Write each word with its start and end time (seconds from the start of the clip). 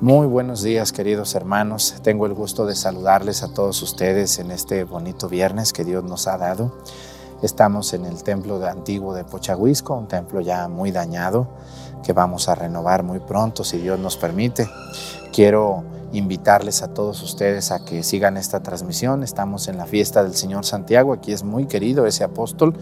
Muy 0.00 0.28
buenos 0.28 0.62
días 0.62 0.92
queridos 0.92 1.34
hermanos. 1.34 1.96
Tengo 2.04 2.26
el 2.26 2.32
gusto 2.32 2.66
de 2.66 2.76
saludarles 2.76 3.42
a 3.42 3.52
todos 3.52 3.82
ustedes 3.82 4.38
en 4.38 4.52
este 4.52 4.84
bonito 4.84 5.28
viernes 5.28 5.72
que 5.72 5.84
Dios 5.84 6.04
nos 6.04 6.28
ha 6.28 6.38
dado. 6.38 6.72
Estamos 7.42 7.92
en 7.94 8.04
el 8.04 8.22
templo 8.22 8.64
antiguo 8.64 9.12
de 9.12 9.24
Pochahuisco, 9.24 9.96
un 9.96 10.06
templo 10.06 10.40
ya 10.40 10.68
muy 10.68 10.92
dañado 10.92 11.48
que 12.04 12.12
vamos 12.12 12.48
a 12.48 12.54
renovar 12.54 13.02
muy 13.02 13.18
pronto 13.18 13.64
si 13.64 13.78
Dios 13.78 13.98
nos 13.98 14.16
permite. 14.16 14.70
Quiero 15.32 15.82
invitarles 16.12 16.82
a 16.82 16.94
todos 16.94 17.20
ustedes 17.24 17.72
a 17.72 17.84
que 17.84 18.04
sigan 18.04 18.36
esta 18.36 18.60
transmisión. 18.60 19.24
Estamos 19.24 19.66
en 19.66 19.78
la 19.78 19.86
fiesta 19.86 20.22
del 20.22 20.34
Señor 20.34 20.64
Santiago, 20.64 21.12
aquí 21.12 21.32
es 21.32 21.42
muy 21.42 21.66
querido 21.66 22.06
ese 22.06 22.22
apóstol 22.22 22.76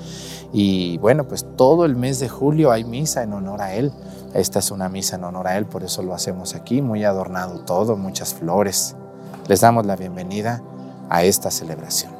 y 0.52 0.98
bueno, 0.98 1.26
pues 1.26 1.46
todo 1.56 1.86
el 1.86 1.96
mes 1.96 2.20
de 2.20 2.28
julio 2.28 2.70
hay 2.72 2.84
misa 2.84 3.22
en 3.22 3.32
honor 3.32 3.62
a 3.62 3.74
él. 3.74 3.90
Esta 4.36 4.58
es 4.58 4.70
una 4.70 4.90
misa 4.90 5.16
en 5.16 5.24
honor 5.24 5.48
a 5.48 5.56
Él, 5.56 5.64
por 5.64 5.82
eso 5.82 6.02
lo 6.02 6.12
hacemos 6.12 6.54
aquí, 6.54 6.82
muy 6.82 7.04
adornado 7.04 7.60
todo, 7.60 7.96
muchas 7.96 8.34
flores. 8.34 8.94
Les 9.48 9.62
damos 9.62 9.86
la 9.86 9.96
bienvenida 9.96 10.62
a 11.08 11.24
esta 11.24 11.50
celebración. 11.50 12.15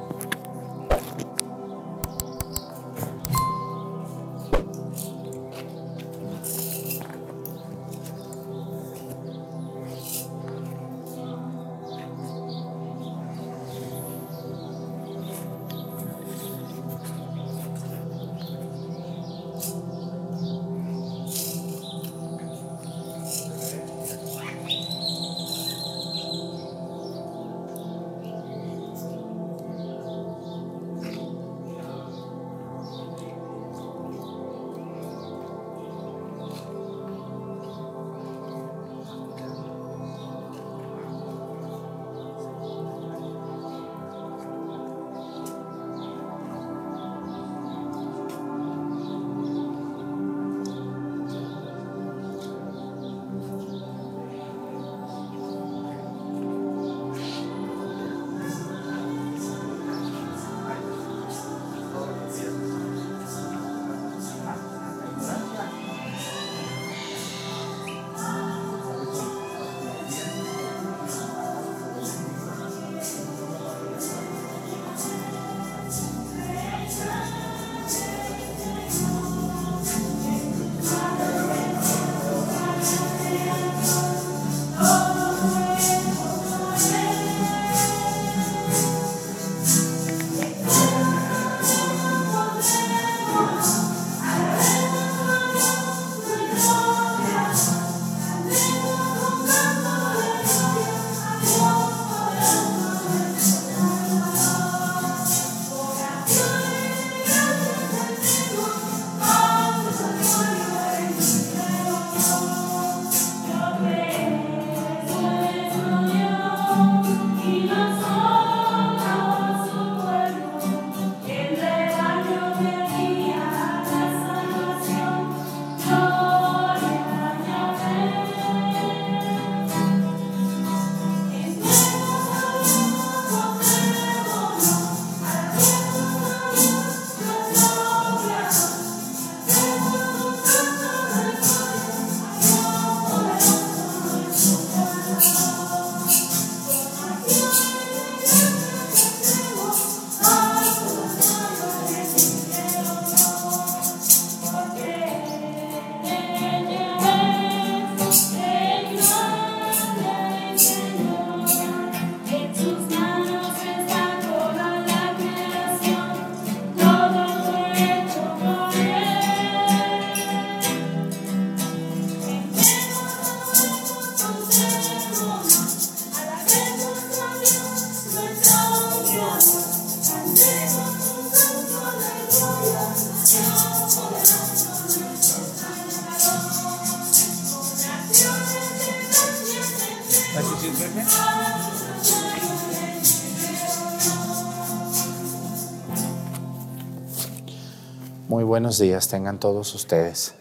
Buenos 198.67 198.79
días 198.79 199.07
tengan 199.07 199.39
todos 199.39 199.73
ustedes. 199.75 200.35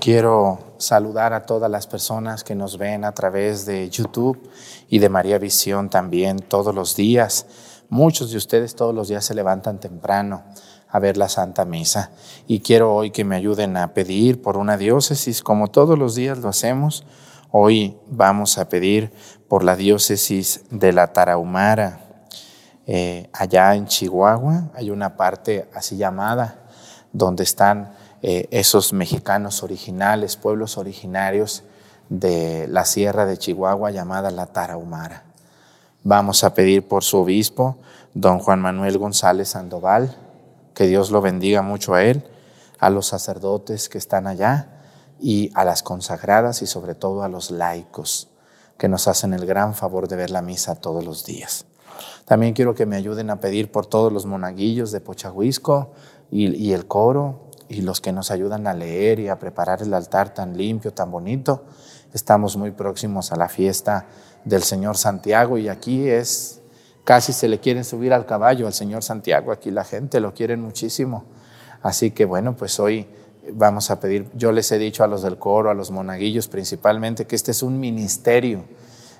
Quiero 0.00 0.60
saludar 0.78 1.34
a 1.34 1.44
todas 1.44 1.70
las 1.70 1.86
personas 1.86 2.42
que 2.42 2.54
nos 2.54 2.78
ven 2.78 3.04
a 3.04 3.12
través 3.12 3.66
de 3.66 3.90
YouTube 3.90 4.48
y 4.88 4.98
de 4.98 5.10
María 5.10 5.36
Visión 5.38 5.90
también 5.90 6.38
todos 6.38 6.74
los 6.74 6.96
días. 6.96 7.44
Muchos 7.90 8.30
de 8.30 8.38
ustedes 8.38 8.76
todos 8.76 8.94
los 8.94 9.08
días 9.08 9.26
se 9.26 9.34
levantan 9.34 9.78
temprano 9.78 10.42
a 10.88 10.98
ver 11.00 11.18
la 11.18 11.28
Santa 11.28 11.66
Misa 11.66 12.12
y 12.46 12.60
quiero 12.60 12.94
hoy 12.94 13.10
que 13.10 13.26
me 13.26 13.36
ayuden 13.36 13.76
a 13.76 13.92
pedir 13.92 14.40
por 14.40 14.56
una 14.56 14.78
diócesis 14.78 15.42
como 15.42 15.68
todos 15.68 15.98
los 15.98 16.14
días 16.14 16.38
lo 16.38 16.48
hacemos. 16.48 17.04
Hoy 17.50 17.98
vamos 18.06 18.56
a 18.56 18.70
pedir 18.70 19.12
por 19.48 19.64
la 19.64 19.76
diócesis 19.76 20.62
de 20.70 20.94
la 20.94 21.12
Tarahumara 21.12 22.07
eh, 22.90 23.28
allá 23.34 23.74
en 23.74 23.86
Chihuahua 23.86 24.70
hay 24.74 24.88
una 24.88 25.14
parte 25.18 25.68
así 25.74 25.98
llamada 25.98 26.56
donde 27.12 27.42
están 27.42 27.92
eh, 28.22 28.48
esos 28.50 28.94
mexicanos 28.94 29.62
originales, 29.62 30.38
pueblos 30.38 30.78
originarios 30.78 31.64
de 32.08 32.66
la 32.66 32.86
sierra 32.86 33.26
de 33.26 33.36
Chihuahua 33.36 33.90
llamada 33.90 34.30
la 34.30 34.46
Tarahumara. 34.46 35.24
Vamos 36.02 36.42
a 36.44 36.54
pedir 36.54 36.88
por 36.88 37.04
su 37.04 37.18
obispo, 37.18 37.76
don 38.14 38.38
Juan 38.38 38.62
Manuel 38.62 38.96
González 38.96 39.50
Sandoval, 39.50 40.16
que 40.72 40.86
Dios 40.86 41.10
lo 41.10 41.20
bendiga 41.20 41.60
mucho 41.60 41.92
a 41.92 42.02
él, 42.04 42.26
a 42.78 42.88
los 42.88 43.08
sacerdotes 43.08 43.90
que 43.90 43.98
están 43.98 44.26
allá 44.26 44.80
y 45.20 45.50
a 45.54 45.66
las 45.66 45.82
consagradas 45.82 46.62
y 46.62 46.66
sobre 46.66 46.94
todo 46.94 47.22
a 47.22 47.28
los 47.28 47.50
laicos 47.50 48.28
que 48.78 48.88
nos 48.88 49.08
hacen 49.08 49.34
el 49.34 49.44
gran 49.44 49.74
favor 49.74 50.08
de 50.08 50.16
ver 50.16 50.30
la 50.30 50.40
misa 50.40 50.74
todos 50.74 51.04
los 51.04 51.26
días. 51.26 51.66
También 52.24 52.54
quiero 52.54 52.74
que 52.74 52.86
me 52.86 52.96
ayuden 52.96 53.30
a 53.30 53.40
pedir 53.40 53.70
por 53.70 53.86
todos 53.86 54.12
los 54.12 54.26
monaguillos 54.26 54.92
de 54.92 55.00
Pochahuisco 55.00 55.92
y, 56.30 56.72
el 56.72 56.86
coro 56.86 57.50
y 57.68 57.82
los 57.82 58.00
que 58.00 58.12
nos 58.12 58.30
ayudan 58.30 58.66
a 58.66 58.74
leer 58.74 59.20
y 59.20 59.28
a 59.28 59.38
preparar 59.38 59.82
el 59.82 59.94
altar 59.94 60.34
tan 60.34 60.56
limpio, 60.56 60.92
tan 60.92 61.10
bonito. 61.10 61.64
Estamos 62.12 62.56
muy 62.56 62.70
próximos 62.70 63.32
a 63.32 63.36
la 63.36 63.48
fiesta 63.48 64.06
del 64.44 64.62
Señor 64.62 64.96
Santiago 64.96 65.58
y 65.58 65.68
aquí 65.68 66.08
es, 66.08 66.60
casi 67.04 67.32
se 67.32 67.48
le 67.48 67.60
quieren 67.60 67.84
subir 67.84 68.12
al 68.12 68.26
caballo 68.26 68.66
al 68.66 68.72
Señor 68.72 69.02
Santiago, 69.02 69.52
aquí 69.52 69.70
la 69.70 69.84
gente 69.84 70.20
lo 70.20 70.34
quiere 70.34 70.56
muchísimo. 70.56 71.24
Así 71.82 72.10
que 72.10 72.24
bueno, 72.24 72.56
pues 72.56 72.80
hoy 72.80 73.06
vamos 73.52 73.90
a 73.90 74.00
pedir, 74.00 74.28
yo 74.34 74.52
les 74.52 74.70
he 74.72 74.78
dicho 74.78 75.04
a 75.04 75.06
los 75.06 75.22
del 75.22 75.38
coro, 75.38 75.70
a 75.70 75.74
los 75.74 75.90
monaguillos 75.90 76.48
principalmente, 76.48 77.26
que 77.26 77.36
este 77.36 77.50
es 77.52 77.62
un 77.62 77.78
ministerio, 77.78 78.64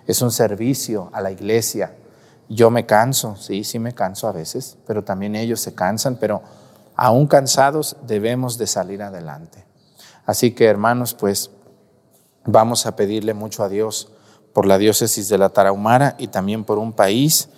es 0.07 0.23
un 0.23 0.31
servicio 0.31 1.11
a 1.13 1.21
la 1.21 1.31
iglesia. 1.31 1.95
Yo 2.49 2.71
me 2.71 2.87
canso, 2.87 3.37
sí, 3.37 3.65
sí 3.65 3.79
me 3.79 3.95
canso 3.95 4.27
a 4.29 4.33
veces, 4.33 4.79
pero 4.87 5.05
también 5.05 5.37
ellos 5.37 5.61
se 5.61 5.75
cansan, 5.75 6.17
pero 6.17 6.43
aún 6.97 7.27
cansados 7.27 7.97
debemos 8.07 8.59
de 8.59 8.67
salir 8.67 9.03
adelante. 9.03 9.65
Así 10.25 10.53
que 10.53 10.67
hermanos, 10.67 11.15
pues 11.15 11.51
vamos 12.45 12.87
a 12.87 12.97
pedirle 12.97 13.35
mucho 13.35 13.63
a 13.63 13.69
Dios 13.69 14.13
por 14.53 14.67
la 14.67 14.79
diócesis 14.79 15.29
de 15.29 15.39
la 15.39 15.51
Tarahumara 15.51 16.15
y 16.19 16.29
también 16.29 16.65
por 16.65 16.79
un 16.79 16.93
país 16.93 17.49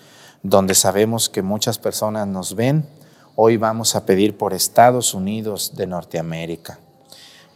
donde 0.42 0.74
sabemos 0.74 1.28
que 1.28 1.42
muchas 1.42 1.78
personas 1.78 2.26
nos 2.26 2.54
ven 2.54 2.86
Hoy 3.42 3.56
vamos 3.56 3.96
a 3.96 4.04
pedir 4.04 4.36
por 4.36 4.52
Estados 4.52 5.14
Unidos 5.14 5.72
de 5.74 5.86
Norteamérica. 5.86 6.78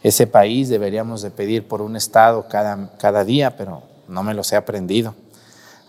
Ese 0.01 0.25
país 0.25 0.67
deberíamos 0.67 1.21
de 1.21 1.29
pedir 1.29 1.67
por 1.67 1.81
un 1.83 1.95
estado 1.95 2.47
cada, 2.47 2.97
cada 2.97 3.23
día, 3.23 3.55
pero 3.55 3.83
no 4.07 4.23
me 4.23 4.33
los 4.33 4.51
he 4.51 4.55
aprendido. 4.55 5.13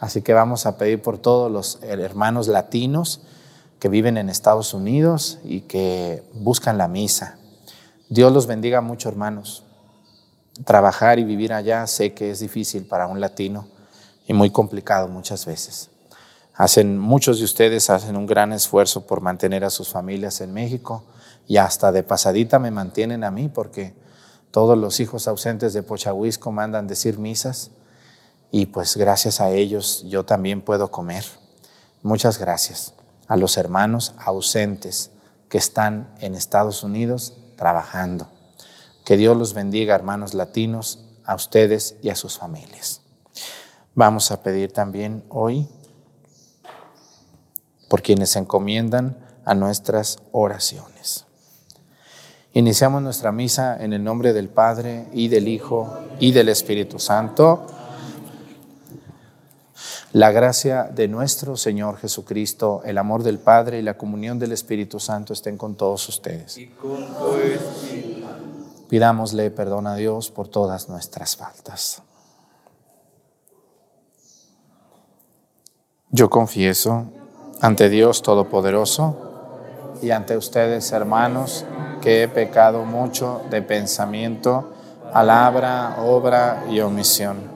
Así 0.07 0.23
que 0.23 0.35
vamos 0.35 0.67
a 0.67 0.79
pedir 0.79 1.03
por 1.03 1.19
todos 1.19 1.51
los 1.51 1.81
hermanos 1.83 2.47
latinos 2.47 3.23
que 3.81 3.89
viven 3.89 4.19
en 4.19 4.29
Estados 4.29 4.73
Unidos 4.73 5.41
y 5.43 5.63
que 5.63 6.23
buscan 6.33 6.79
la 6.79 6.87
misa. 6.87 7.39
Dios 8.09 8.33
los 8.33 8.47
bendiga 8.47 8.81
mucho, 8.81 9.09
hermanos. 9.09 9.65
Trabajar 10.65 11.19
y 11.19 11.25
vivir 11.25 11.53
allá 11.53 11.85
sé 11.89 12.15
que 12.15 12.31
es 12.31 12.39
difícil 12.39 12.87
para 12.87 13.09
un 13.09 13.21
latino 13.21 13.67
y 14.29 14.33
muy 14.33 14.51
complicado 14.51 15.09
muchas 15.09 15.45
veces. 15.45 15.91
Hacen, 16.55 16.99
muchos 16.99 17.41
de 17.41 17.45
ustedes 17.45 17.91
hacen 17.91 18.17
un 18.17 18.27
gran 18.27 18.53
esfuerzo 18.53 19.09
por 19.09 19.21
mantener 19.21 19.65
a 19.65 19.71
sus 19.71 19.89
familias 19.89 20.41
en 20.41 20.53
México 20.53 21.03
y 21.49 21.57
hasta 21.57 21.91
de 21.91 22.05
pasadita 22.05 22.61
me 22.61 22.71
mantienen 22.71 23.25
a 23.25 23.33
mí 23.33 23.49
porque 23.49 23.93
todos 24.53 24.79
los 24.79 25.01
hijos 25.01 25.27
ausentes 25.27 25.73
de 25.73 25.83
Pochahuisco 25.83 26.53
mandan 26.53 26.87
decir 26.87 27.19
misas 27.19 27.73
y 28.51 28.67
pues 28.67 28.97
gracias 28.97 29.41
a 29.41 29.51
ellos 29.51 30.05
yo 30.07 30.25
también 30.25 30.63
puedo 30.63 30.91
comer. 30.91 31.25
Muchas 32.03 32.39
gracias 32.39 32.95
a 33.27 33.37
los 33.37 33.57
hermanos 33.57 34.15
ausentes 34.19 35.11
que 35.49 35.59
están 35.59 36.15
en 36.21 36.35
Estados 36.35 36.83
Unidos 36.83 37.35
trabajando. 37.57 38.29
Que 39.05 39.17
Dios 39.17 39.37
los 39.37 39.55
bendiga, 39.55 39.95
hermanos 39.95 40.35
latinos, 40.35 41.05
a 41.25 41.35
ustedes 41.35 41.97
y 42.03 42.11
a 42.11 42.17
sus 42.17 42.39
familias. 42.39 43.03
Vamos 43.95 44.31
a 44.31 44.43
pedir 44.43 44.73
también 44.73 45.25
hoy 45.29 45.69
por 47.89 48.03
quienes 48.03 48.31
se 48.31 48.39
encomiendan 48.39 49.19
a 49.45 49.55
nuestras 49.55 50.19
oraciones. 50.33 51.25
Iniciamos 52.53 53.03
nuestra 53.03 53.33
misa 53.33 53.77
en 53.83 53.93
el 53.93 54.03
nombre 54.03 54.33
del 54.33 54.49
Padre 54.49 55.07
y 55.13 55.29
del 55.29 55.47
Hijo 55.47 55.99
y 56.19 56.33
del 56.33 56.49
Espíritu 56.49 56.99
Santo. 56.99 57.67
La 60.13 60.31
gracia 60.31 60.85
de 60.85 61.09
nuestro 61.09 61.57
Señor 61.57 61.99
Jesucristo, 61.99 62.81
el 62.85 62.97
amor 62.97 63.23
del 63.23 63.39
Padre 63.39 63.79
y 63.79 63.83
la 63.83 63.99
comunión 63.99 64.39
del 64.39 64.53
Espíritu 64.53 64.99
Santo 64.99 65.33
estén 65.33 65.59
con 65.59 65.75
todos 65.75 66.09
ustedes. 66.09 66.59
Pidámosle 68.89 69.51
perdón 69.51 69.87
a 69.87 69.97
Dios 69.97 70.31
por 70.31 70.49
todas 70.49 70.89
nuestras 70.89 71.37
faltas. 71.37 72.03
Yo 76.11 76.31
confieso 76.31 77.07
ante 77.61 77.89
Dios 77.89 78.23
Todopoderoso 78.23 79.17
y 80.01 80.13
ante 80.13 80.37
ustedes, 80.37 80.93
hermanos, 80.93 81.65
que 82.01 82.23
he 82.23 82.29
pecado 82.29 82.85
mucho 82.85 83.43
de 83.51 83.61
pensamiento, 83.61 84.73
palabra, 85.13 85.97
obra 85.99 86.65
y 86.71 86.81
omisión. 86.81 87.56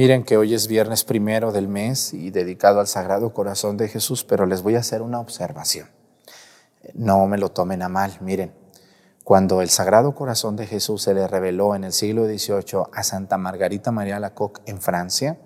Miren 0.00 0.24
que 0.24 0.38
hoy 0.38 0.54
es 0.54 0.66
viernes 0.66 1.04
primero 1.04 1.52
del 1.52 1.68
mes 1.68 2.14
y 2.14 2.30
dedicado 2.30 2.80
al 2.80 2.86
Sagrado 2.86 3.34
Corazón 3.34 3.76
de 3.76 3.86
Jesús, 3.86 4.24
pero 4.24 4.46
les 4.46 4.62
voy 4.62 4.76
a 4.76 4.78
hacer 4.78 5.02
una 5.02 5.20
observación. 5.20 5.90
No 6.94 7.26
me 7.26 7.36
lo 7.36 7.50
tomen 7.50 7.82
a 7.82 7.90
mal. 7.90 8.16
Miren, 8.22 8.54
cuando 9.24 9.60
el 9.60 9.68
Sagrado 9.68 10.14
Corazón 10.14 10.56
de 10.56 10.66
Jesús 10.66 11.02
se 11.02 11.12
le 11.12 11.28
reveló 11.28 11.74
en 11.74 11.84
el 11.84 11.92
siglo 11.92 12.24
XVIII 12.24 12.84
a 12.94 13.02
Santa 13.02 13.36
Margarita 13.36 13.90
María 13.90 14.18
Lacoque 14.18 14.62
en 14.64 14.80
Francia, 14.80 15.36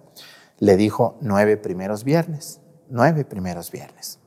le 0.60 0.76
dijo 0.76 1.18
nueve 1.20 1.56
primeros 1.56 2.04
viernes, 2.04 2.60
nueve 2.88 3.24
primeros 3.24 3.72
viernes. 3.72 4.20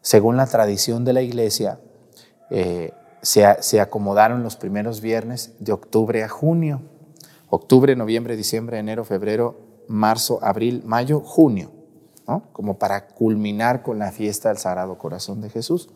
Según 0.00 0.36
la 0.36 0.46
tradición 0.46 1.04
de 1.04 1.12
la 1.12 1.22
iglesia, 1.22 1.80
eh, 2.50 2.92
se, 3.20 3.56
se 3.58 3.80
acomodaron 3.80 4.44
los 4.44 4.54
primeros 4.54 5.00
viernes 5.00 5.54
de 5.58 5.72
octubre 5.72 6.22
a 6.22 6.28
junio 6.28 6.82
octubre, 7.50 7.94
noviembre, 7.96 8.36
diciembre, 8.36 8.78
enero, 8.78 9.04
febrero, 9.04 9.84
marzo, 9.88 10.38
abril, 10.42 10.82
mayo, 10.86 11.20
junio, 11.20 11.72
¿no? 12.26 12.44
como 12.52 12.78
para 12.78 13.08
culminar 13.08 13.82
con 13.82 13.98
la 13.98 14.12
fiesta 14.12 14.48
del 14.48 14.58
Sagrado 14.58 14.96
Corazón 14.98 15.40
de 15.40 15.50
Jesús. 15.50 15.90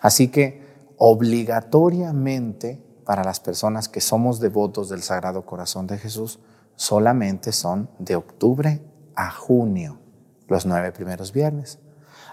Así 0.00 0.28
que 0.28 0.62
obligatoriamente 0.96 2.82
para 3.04 3.22
las 3.22 3.38
personas 3.38 3.88
que 3.88 4.00
somos 4.00 4.40
devotos 4.40 4.88
del 4.88 5.02
Sagrado 5.02 5.44
Corazón 5.44 5.86
de 5.86 5.98
Jesús, 5.98 6.40
solamente 6.74 7.52
son 7.52 7.90
de 7.98 8.16
octubre 8.16 8.82
a 9.14 9.30
junio, 9.30 9.98
los 10.48 10.64
nueve 10.64 10.90
primeros 10.90 11.32
viernes. 11.32 11.78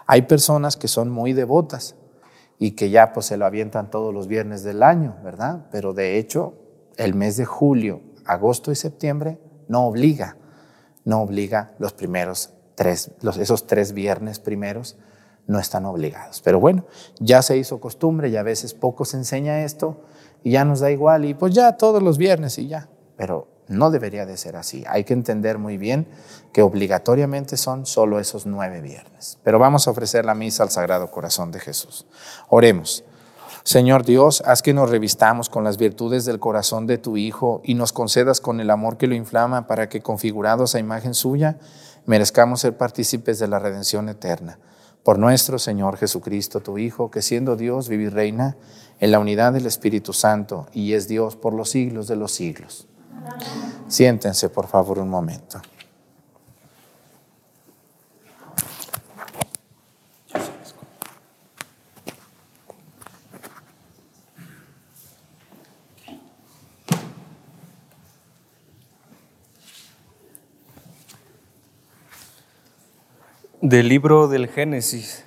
Hay 0.07 0.23
personas 0.23 0.77
que 0.77 0.87
son 0.87 1.09
muy 1.09 1.33
devotas 1.33 1.95
y 2.57 2.71
que 2.71 2.89
ya 2.89 3.11
pues 3.11 3.25
se 3.25 3.37
lo 3.37 3.45
avientan 3.45 3.89
todos 3.89 4.13
los 4.13 4.27
viernes 4.27 4.63
del 4.63 4.81
año, 4.81 5.17
¿verdad? 5.23 5.67
Pero 5.71 5.93
de 5.93 6.17
hecho, 6.17 6.53
el 6.95 7.15
mes 7.15 7.37
de 7.37 7.45
julio 7.45 8.01
agosto 8.31 8.71
y 8.71 8.75
septiembre, 8.75 9.39
no 9.67 9.85
obliga, 9.85 10.37
no 11.05 11.21
obliga 11.21 11.73
los 11.79 11.93
primeros 11.93 12.51
tres, 12.75 13.11
los, 13.21 13.37
esos 13.37 13.67
tres 13.67 13.93
viernes 13.93 14.39
primeros, 14.39 14.97
no 15.47 15.59
están 15.59 15.85
obligados. 15.85 16.41
Pero 16.41 16.59
bueno, 16.59 16.85
ya 17.19 17.41
se 17.41 17.57
hizo 17.57 17.79
costumbre 17.79 18.29
y 18.29 18.37
a 18.37 18.43
veces 18.43 18.73
poco 18.73 19.05
se 19.05 19.17
enseña 19.17 19.63
esto 19.63 20.01
y 20.43 20.51
ya 20.51 20.65
nos 20.65 20.79
da 20.79 20.91
igual 20.91 21.25
y 21.25 21.33
pues 21.33 21.53
ya 21.53 21.77
todos 21.77 22.01
los 22.01 22.17
viernes 22.17 22.57
y 22.57 22.67
ya. 22.67 22.87
Pero 23.17 23.47
no 23.67 23.91
debería 23.91 24.25
de 24.25 24.37
ser 24.37 24.55
así. 24.55 24.83
Hay 24.87 25.03
que 25.03 25.13
entender 25.13 25.57
muy 25.57 25.77
bien 25.77 26.07
que 26.53 26.61
obligatoriamente 26.61 27.57
son 27.57 27.85
solo 27.85 28.19
esos 28.19 28.45
nueve 28.45 28.81
viernes. 28.81 29.39
Pero 29.43 29.59
vamos 29.59 29.87
a 29.87 29.91
ofrecer 29.91 30.25
la 30.25 30.35
misa 30.35 30.63
al 30.63 30.71
Sagrado 30.71 31.11
Corazón 31.11 31.51
de 31.51 31.59
Jesús. 31.59 32.07
Oremos. 32.49 33.03
Señor 33.63 34.05
Dios, 34.05 34.41
haz 34.45 34.63
que 34.63 34.73
nos 34.73 34.89
revistamos 34.89 35.47
con 35.47 35.63
las 35.63 35.77
virtudes 35.77 36.25
del 36.25 36.39
corazón 36.39 36.87
de 36.87 36.97
tu 36.97 37.15
Hijo 37.15 37.61
y 37.63 37.75
nos 37.75 37.93
concedas 37.93 38.41
con 38.41 38.59
el 38.59 38.71
amor 38.71 38.97
que 38.97 39.05
lo 39.05 39.13
inflama 39.13 39.67
para 39.67 39.87
que, 39.87 40.01
configurados 40.01 40.73
a 40.73 40.79
imagen 40.79 41.13
suya, 41.13 41.59
merezcamos 42.07 42.61
ser 42.61 42.75
partícipes 42.75 43.37
de 43.37 43.47
la 43.47 43.59
redención 43.59 44.09
eterna. 44.09 44.57
Por 45.03 45.19
nuestro 45.19 45.59
Señor 45.59 45.97
Jesucristo, 45.97 46.61
tu 46.61 46.79
Hijo, 46.79 47.11
que 47.11 47.21
siendo 47.21 47.55
Dios 47.55 47.87
vive 47.87 48.03
y 48.03 48.09
reina 48.09 48.57
en 48.99 49.11
la 49.11 49.19
unidad 49.19 49.53
del 49.53 49.67
Espíritu 49.67 50.11
Santo 50.13 50.67
y 50.73 50.93
es 50.93 51.07
Dios 51.07 51.35
por 51.35 51.53
los 51.53 51.69
siglos 51.69 52.07
de 52.07 52.15
los 52.15 52.31
siglos. 52.31 52.87
Siéntense, 53.87 54.49
por 54.49 54.67
favor, 54.67 54.97
un 54.99 55.09
momento. 55.09 55.61
Del 73.61 73.89
libro 73.89 74.27
del 74.27 74.47
Génesis. 74.47 75.23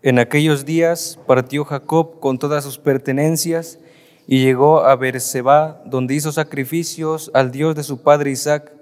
En 0.00 0.20
aquellos 0.20 0.64
días 0.64 1.18
partió 1.26 1.64
Jacob 1.64 2.20
con 2.20 2.38
todas 2.38 2.62
sus 2.62 2.78
pertenencias 2.78 3.80
y 4.28 4.38
llegó 4.44 4.84
a 4.84 4.94
Berseba, 4.94 5.82
donde 5.84 6.14
hizo 6.14 6.30
sacrificios 6.30 7.28
al 7.34 7.50
Dios 7.50 7.74
de 7.74 7.82
su 7.82 8.02
padre 8.04 8.30
Isaac. 8.30 8.72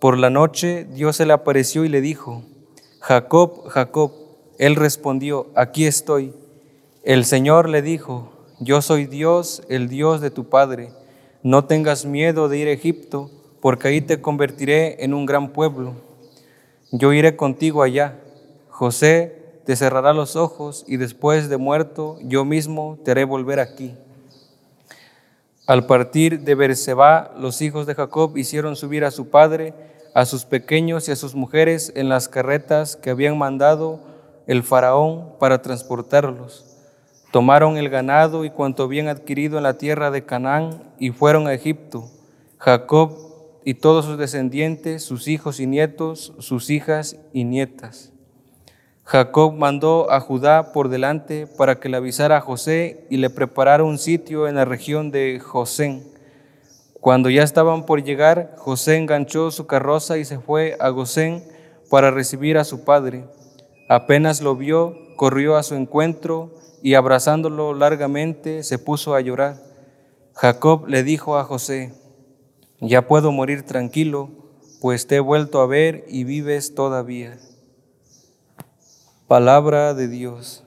Por 0.00 0.18
la 0.18 0.28
noche 0.28 0.88
Dios 0.90 1.14
se 1.14 1.24
le 1.24 1.34
apareció 1.34 1.84
y 1.84 1.88
le 1.88 2.00
dijo, 2.00 2.42
Jacob, 2.98 3.68
Jacob. 3.68 4.10
Él 4.58 4.74
respondió, 4.74 5.46
aquí 5.54 5.86
estoy. 5.86 6.34
El 7.04 7.26
Señor 7.26 7.68
le 7.68 7.80
dijo, 7.80 8.32
yo 8.58 8.82
soy 8.82 9.06
Dios, 9.06 9.62
el 9.68 9.88
Dios 9.88 10.20
de 10.20 10.32
tu 10.32 10.48
padre. 10.48 10.90
No 11.44 11.66
tengas 11.66 12.04
miedo 12.04 12.48
de 12.48 12.58
ir 12.58 12.66
a 12.66 12.72
Egipto, 12.72 13.30
porque 13.60 13.86
ahí 13.86 14.00
te 14.00 14.20
convertiré 14.20 15.04
en 15.04 15.14
un 15.14 15.26
gran 15.26 15.52
pueblo 15.52 16.05
yo 16.92 17.12
iré 17.12 17.36
contigo 17.36 17.82
allá. 17.82 18.18
José 18.68 19.60
te 19.64 19.74
cerrará 19.76 20.12
los 20.12 20.36
ojos 20.36 20.84
y 20.86 20.96
después 20.96 21.48
de 21.48 21.56
muerto 21.56 22.18
yo 22.22 22.44
mismo 22.44 22.98
te 23.04 23.10
haré 23.10 23.24
volver 23.24 23.60
aquí. 23.60 23.94
Al 25.66 25.86
partir 25.86 26.42
de 26.42 26.54
Berseba, 26.54 27.34
los 27.38 27.60
hijos 27.60 27.86
de 27.86 27.96
Jacob 27.96 28.36
hicieron 28.36 28.76
subir 28.76 29.04
a 29.04 29.10
su 29.10 29.30
padre, 29.30 29.74
a 30.14 30.24
sus 30.24 30.44
pequeños 30.44 31.08
y 31.08 31.12
a 31.12 31.16
sus 31.16 31.34
mujeres 31.34 31.92
en 31.96 32.08
las 32.08 32.28
carretas 32.28 32.94
que 32.94 33.10
habían 33.10 33.36
mandado 33.36 33.98
el 34.46 34.62
faraón 34.62 35.32
para 35.40 35.62
transportarlos. 35.62 36.64
Tomaron 37.32 37.76
el 37.76 37.88
ganado 37.88 38.44
y 38.44 38.50
cuanto 38.50 38.84
habían 38.84 39.08
adquirido 39.08 39.56
en 39.56 39.64
la 39.64 39.76
tierra 39.76 40.12
de 40.12 40.24
Canaán 40.24 40.92
y 41.00 41.10
fueron 41.10 41.48
a 41.48 41.54
Egipto. 41.54 42.08
Jacob 42.58 43.25
y 43.68 43.74
todos 43.74 44.04
sus 44.04 44.16
descendientes, 44.16 45.02
sus 45.02 45.26
hijos 45.26 45.58
y 45.58 45.66
nietos, 45.66 46.32
sus 46.38 46.70
hijas 46.70 47.16
y 47.32 47.42
nietas. 47.42 48.12
Jacob 49.02 49.54
mandó 49.54 50.08
a 50.08 50.20
Judá 50.20 50.72
por 50.72 50.88
delante 50.88 51.48
para 51.48 51.80
que 51.80 51.88
le 51.88 51.96
avisara 51.96 52.36
a 52.36 52.40
José 52.40 53.08
y 53.10 53.16
le 53.16 53.28
preparara 53.28 53.82
un 53.82 53.98
sitio 53.98 54.46
en 54.46 54.54
la 54.54 54.64
región 54.64 55.10
de 55.10 55.40
Josén. 55.40 56.04
Cuando 57.00 57.28
ya 57.28 57.42
estaban 57.42 57.86
por 57.86 58.04
llegar, 58.04 58.54
José 58.56 58.98
enganchó 58.98 59.50
su 59.50 59.66
carroza 59.66 60.16
y 60.16 60.24
se 60.24 60.38
fue 60.38 60.76
a 60.78 60.90
Gosén 60.90 61.42
para 61.90 62.12
recibir 62.12 62.58
a 62.58 62.64
su 62.64 62.84
padre. 62.84 63.24
Apenas 63.88 64.42
lo 64.42 64.54
vio, 64.54 64.94
corrió 65.16 65.56
a 65.56 65.64
su 65.64 65.74
encuentro 65.74 66.54
y 66.84 66.94
abrazándolo 66.94 67.74
largamente 67.74 68.62
se 68.62 68.78
puso 68.78 69.16
a 69.16 69.20
llorar. 69.20 69.56
Jacob 70.34 70.86
le 70.86 71.02
dijo 71.02 71.36
a 71.36 71.42
José, 71.42 72.05
ya 72.80 73.06
puedo 73.06 73.32
morir 73.32 73.62
tranquilo, 73.62 74.30
pues 74.80 75.06
te 75.06 75.16
he 75.16 75.20
vuelto 75.20 75.60
a 75.60 75.66
ver 75.66 76.04
y 76.08 76.24
vives 76.24 76.74
todavía. 76.74 77.38
Palabra 79.26 79.94
de 79.94 80.08
Dios. 80.08 80.62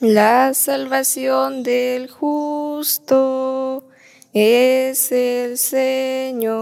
La 0.00 0.54
salvación 0.54 1.62
del 1.62 2.08
justo 2.08 3.84
es 4.32 5.12
el 5.12 5.58
Señor. 5.58 6.54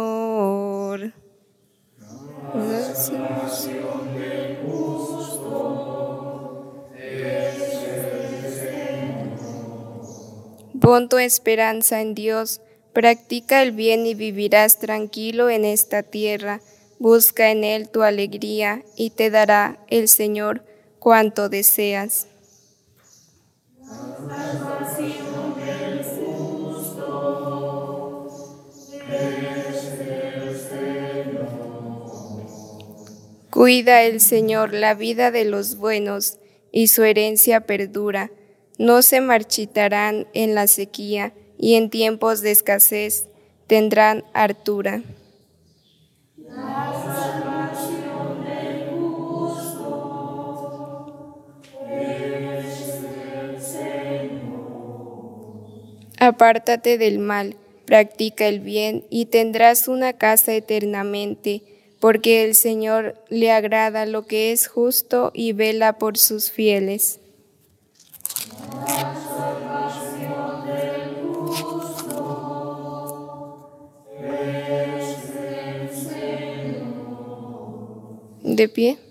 La 2.53 2.95
salvación 2.95 4.15
del 4.19 4.57
justo 4.67 5.69
es 6.97 7.58
Pon 10.89 11.11
tu 11.11 11.19
esperanza 11.19 12.01
en 12.01 12.15
Dios, 12.15 12.63
practica 12.95 13.61
el 13.61 13.73
bien 13.73 14.07
y 14.07 14.15
vivirás 14.15 14.79
tranquilo 14.79 15.51
en 15.51 15.67
esta 15.67 16.03
tierra. 16.03 16.63
Busca 16.99 17.51
en 17.51 17.63
Él 17.63 17.91
tu 17.91 18.05
alegría 18.05 18.83
y 18.97 19.11
te 19.11 19.29
dará 19.29 19.85
el 19.89 20.09
Señor 20.09 20.65
cuanto 20.99 21.51
deseas. 21.51 22.27
Cuida 33.51 34.05
el 34.05 34.23
Señor 34.23 34.73
la 34.73 34.95
vida 34.95 35.31
de 35.31 35.45
los 35.45 35.77
buenos 35.77 36.39
y 36.73 36.87
su 36.87 37.03
herencia 37.03 37.67
perdura 37.67 38.31
no 38.79 39.03
se 39.03 39.21
marchitarán 39.21 40.29
en 40.33 40.55
la 40.55 40.67
sequía 40.69 41.35
y 41.59 41.75
en 41.75 41.91
tiempos 41.91 42.41
de 42.41 42.53
escasez 42.53 43.27
tendrán 43.67 44.25
hartura. 44.33 45.03
Apártate 56.21 56.99
del 56.99 57.21
mal, 57.21 57.57
practica 57.85 58.49
el 58.49 58.59
bien 58.59 59.05
y 59.09 59.27
tendrás 59.27 59.87
una 59.87 60.15
casa 60.15 60.53
eternamente, 60.53 61.63
porque 62.01 62.45
el 62.45 62.55
Señor 62.55 63.15
le 63.29 63.53
agrada 63.53 64.05
lo 64.05 64.27
que 64.27 64.51
es 64.51 64.67
justo 64.67 65.31
y 65.33 65.53
vela 65.53 65.99
por 65.99 66.19
sus 66.19 66.51
fieles. 66.51 67.21
De 78.59 78.67
pie. 78.67 79.08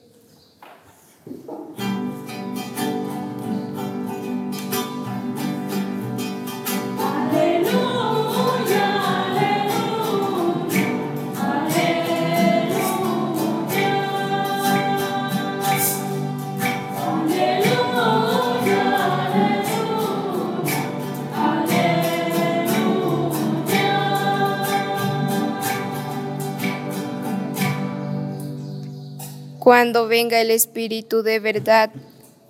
Cuando 29.68 30.08
venga 30.08 30.40
el 30.40 30.50
Espíritu 30.50 31.24
de 31.24 31.42
verdad, 31.42 31.92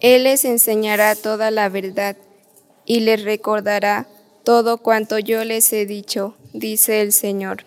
Él 0.02 0.26
les 0.26 0.46
enseñará 0.46 1.16
toda 1.16 1.50
la 1.50 1.68
verdad 1.68 2.16
y 2.86 3.00
les 3.00 3.24
recordará 3.24 4.06
todo 4.44 4.78
cuanto 4.78 5.18
yo 5.18 5.44
les 5.44 5.74
he 5.74 5.88
dicho, 5.88 6.36
dice 6.54 7.02
el 7.02 7.12
Señor. 7.12 7.67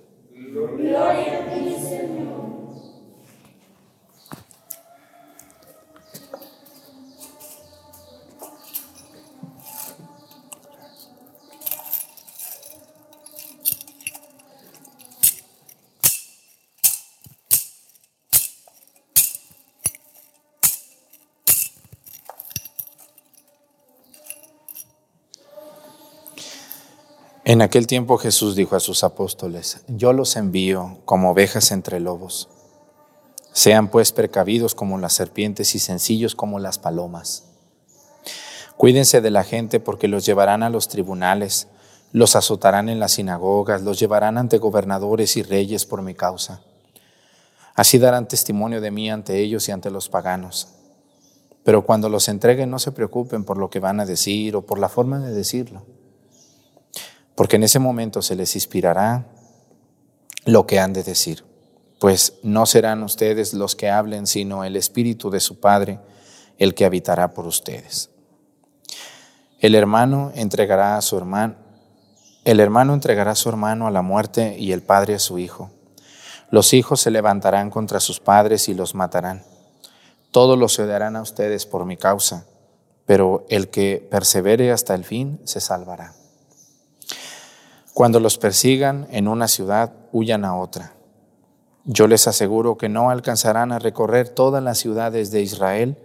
En 27.43 27.63
aquel 27.63 27.87
tiempo 27.87 28.19
Jesús 28.19 28.55
dijo 28.55 28.75
a 28.75 28.79
sus 28.79 29.03
apóstoles, 29.03 29.83
yo 29.87 30.13
los 30.13 30.35
envío 30.35 30.99
como 31.05 31.31
ovejas 31.31 31.71
entre 31.71 31.99
lobos. 31.99 32.49
Sean 33.51 33.87
pues 33.87 34.11
precavidos 34.11 34.75
como 34.75 34.99
las 34.99 35.13
serpientes 35.13 35.73
y 35.73 35.79
sencillos 35.79 36.35
como 36.35 36.59
las 36.59 36.77
palomas. 36.77 37.45
Cuídense 38.77 39.21
de 39.21 39.31
la 39.31 39.43
gente 39.43 39.79
porque 39.79 40.07
los 40.07 40.23
llevarán 40.23 40.61
a 40.61 40.69
los 40.69 40.87
tribunales, 40.87 41.67
los 42.11 42.35
azotarán 42.35 42.89
en 42.89 42.99
las 42.99 43.13
sinagogas, 43.13 43.81
los 43.81 43.99
llevarán 43.99 44.37
ante 44.37 44.59
gobernadores 44.59 45.35
y 45.35 45.41
reyes 45.41 45.87
por 45.87 46.03
mi 46.03 46.13
causa. 46.13 46.61
Así 47.73 47.97
darán 47.97 48.27
testimonio 48.27 48.81
de 48.81 48.91
mí 48.91 49.09
ante 49.09 49.39
ellos 49.39 49.67
y 49.67 49.71
ante 49.71 49.89
los 49.89 50.09
paganos. 50.09 50.67
Pero 51.63 51.87
cuando 51.87 52.07
los 52.07 52.27
entreguen 52.27 52.69
no 52.69 52.77
se 52.77 52.91
preocupen 52.91 53.45
por 53.45 53.57
lo 53.57 53.71
que 53.71 53.79
van 53.79 53.99
a 53.99 54.05
decir 54.05 54.55
o 54.55 54.61
por 54.61 54.77
la 54.77 54.89
forma 54.89 55.17
de 55.17 55.33
decirlo 55.33 55.81
porque 57.41 57.55
en 57.55 57.63
ese 57.63 57.79
momento 57.79 58.21
se 58.21 58.35
les 58.35 58.53
inspirará 58.53 59.25
lo 60.45 60.67
que 60.67 60.79
han 60.79 60.93
de 60.93 61.01
decir, 61.01 61.43
pues 61.99 62.35
no 62.43 62.67
serán 62.67 63.01
ustedes 63.01 63.55
los 63.55 63.75
que 63.75 63.89
hablen, 63.89 64.27
sino 64.27 64.63
el 64.63 64.75
Espíritu 64.75 65.31
de 65.31 65.39
su 65.39 65.59
Padre, 65.59 65.99
el 66.59 66.75
que 66.75 66.85
habitará 66.85 67.33
por 67.33 67.47
ustedes. 67.47 68.11
El 69.59 69.73
hermano 69.73 70.31
entregará 70.35 70.97
a 70.97 71.01
su 71.01 71.17
hermano, 71.17 71.55
el 72.45 72.59
hermano 72.59 72.93
entregará 72.93 73.33
su 73.33 73.49
hermano 73.49 73.87
a 73.87 73.91
la 73.91 74.03
muerte 74.03 74.55
y 74.59 74.71
el 74.71 74.83
padre 74.83 75.15
a 75.15 75.19
su 75.19 75.39
hijo. 75.39 75.71
Los 76.51 76.75
hijos 76.75 77.01
se 77.01 77.09
levantarán 77.09 77.71
contra 77.71 77.99
sus 77.99 78.19
padres 78.19 78.69
y 78.69 78.75
los 78.75 78.93
matarán. 78.93 79.43
Todos 80.29 80.59
los 80.59 80.77
odiarán 80.77 81.15
a 81.15 81.23
ustedes 81.23 81.65
por 81.65 81.85
mi 81.85 81.97
causa, 81.97 82.45
pero 83.07 83.47
el 83.49 83.69
que 83.69 84.07
persevere 84.11 84.71
hasta 84.71 84.93
el 84.93 85.05
fin 85.05 85.41
se 85.43 85.59
salvará. 85.59 86.20
Cuando 87.93 88.19
los 88.19 88.37
persigan 88.37 89.07
en 89.11 89.27
una 89.27 89.47
ciudad, 89.47 89.91
huyan 90.11 90.45
a 90.45 90.55
otra. 90.55 90.93
Yo 91.83 92.07
les 92.07 92.27
aseguro 92.27 92.77
que 92.77 92.89
no 92.89 93.09
alcanzarán 93.09 93.71
a 93.71 93.79
recorrer 93.79 94.29
todas 94.29 94.63
las 94.63 94.77
ciudades 94.77 95.31
de 95.31 95.41
Israel 95.41 95.97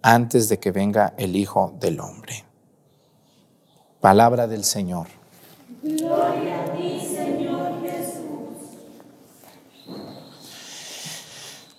antes 0.00 0.48
de 0.48 0.58
que 0.58 0.70
venga 0.70 1.14
el 1.18 1.36
Hijo 1.36 1.74
del 1.80 2.00
Hombre. 2.00 2.44
Palabra 4.00 4.46
del 4.46 4.64
Señor. 4.64 5.08
Gloria 5.82 6.62
a 6.62 6.72
ti, 6.72 7.00
Señor 7.00 7.82
Jesús. 7.82 8.78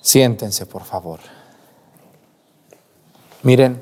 Siéntense, 0.02 0.66
por 0.66 0.84
favor. 0.84 1.20
Miren, 3.42 3.82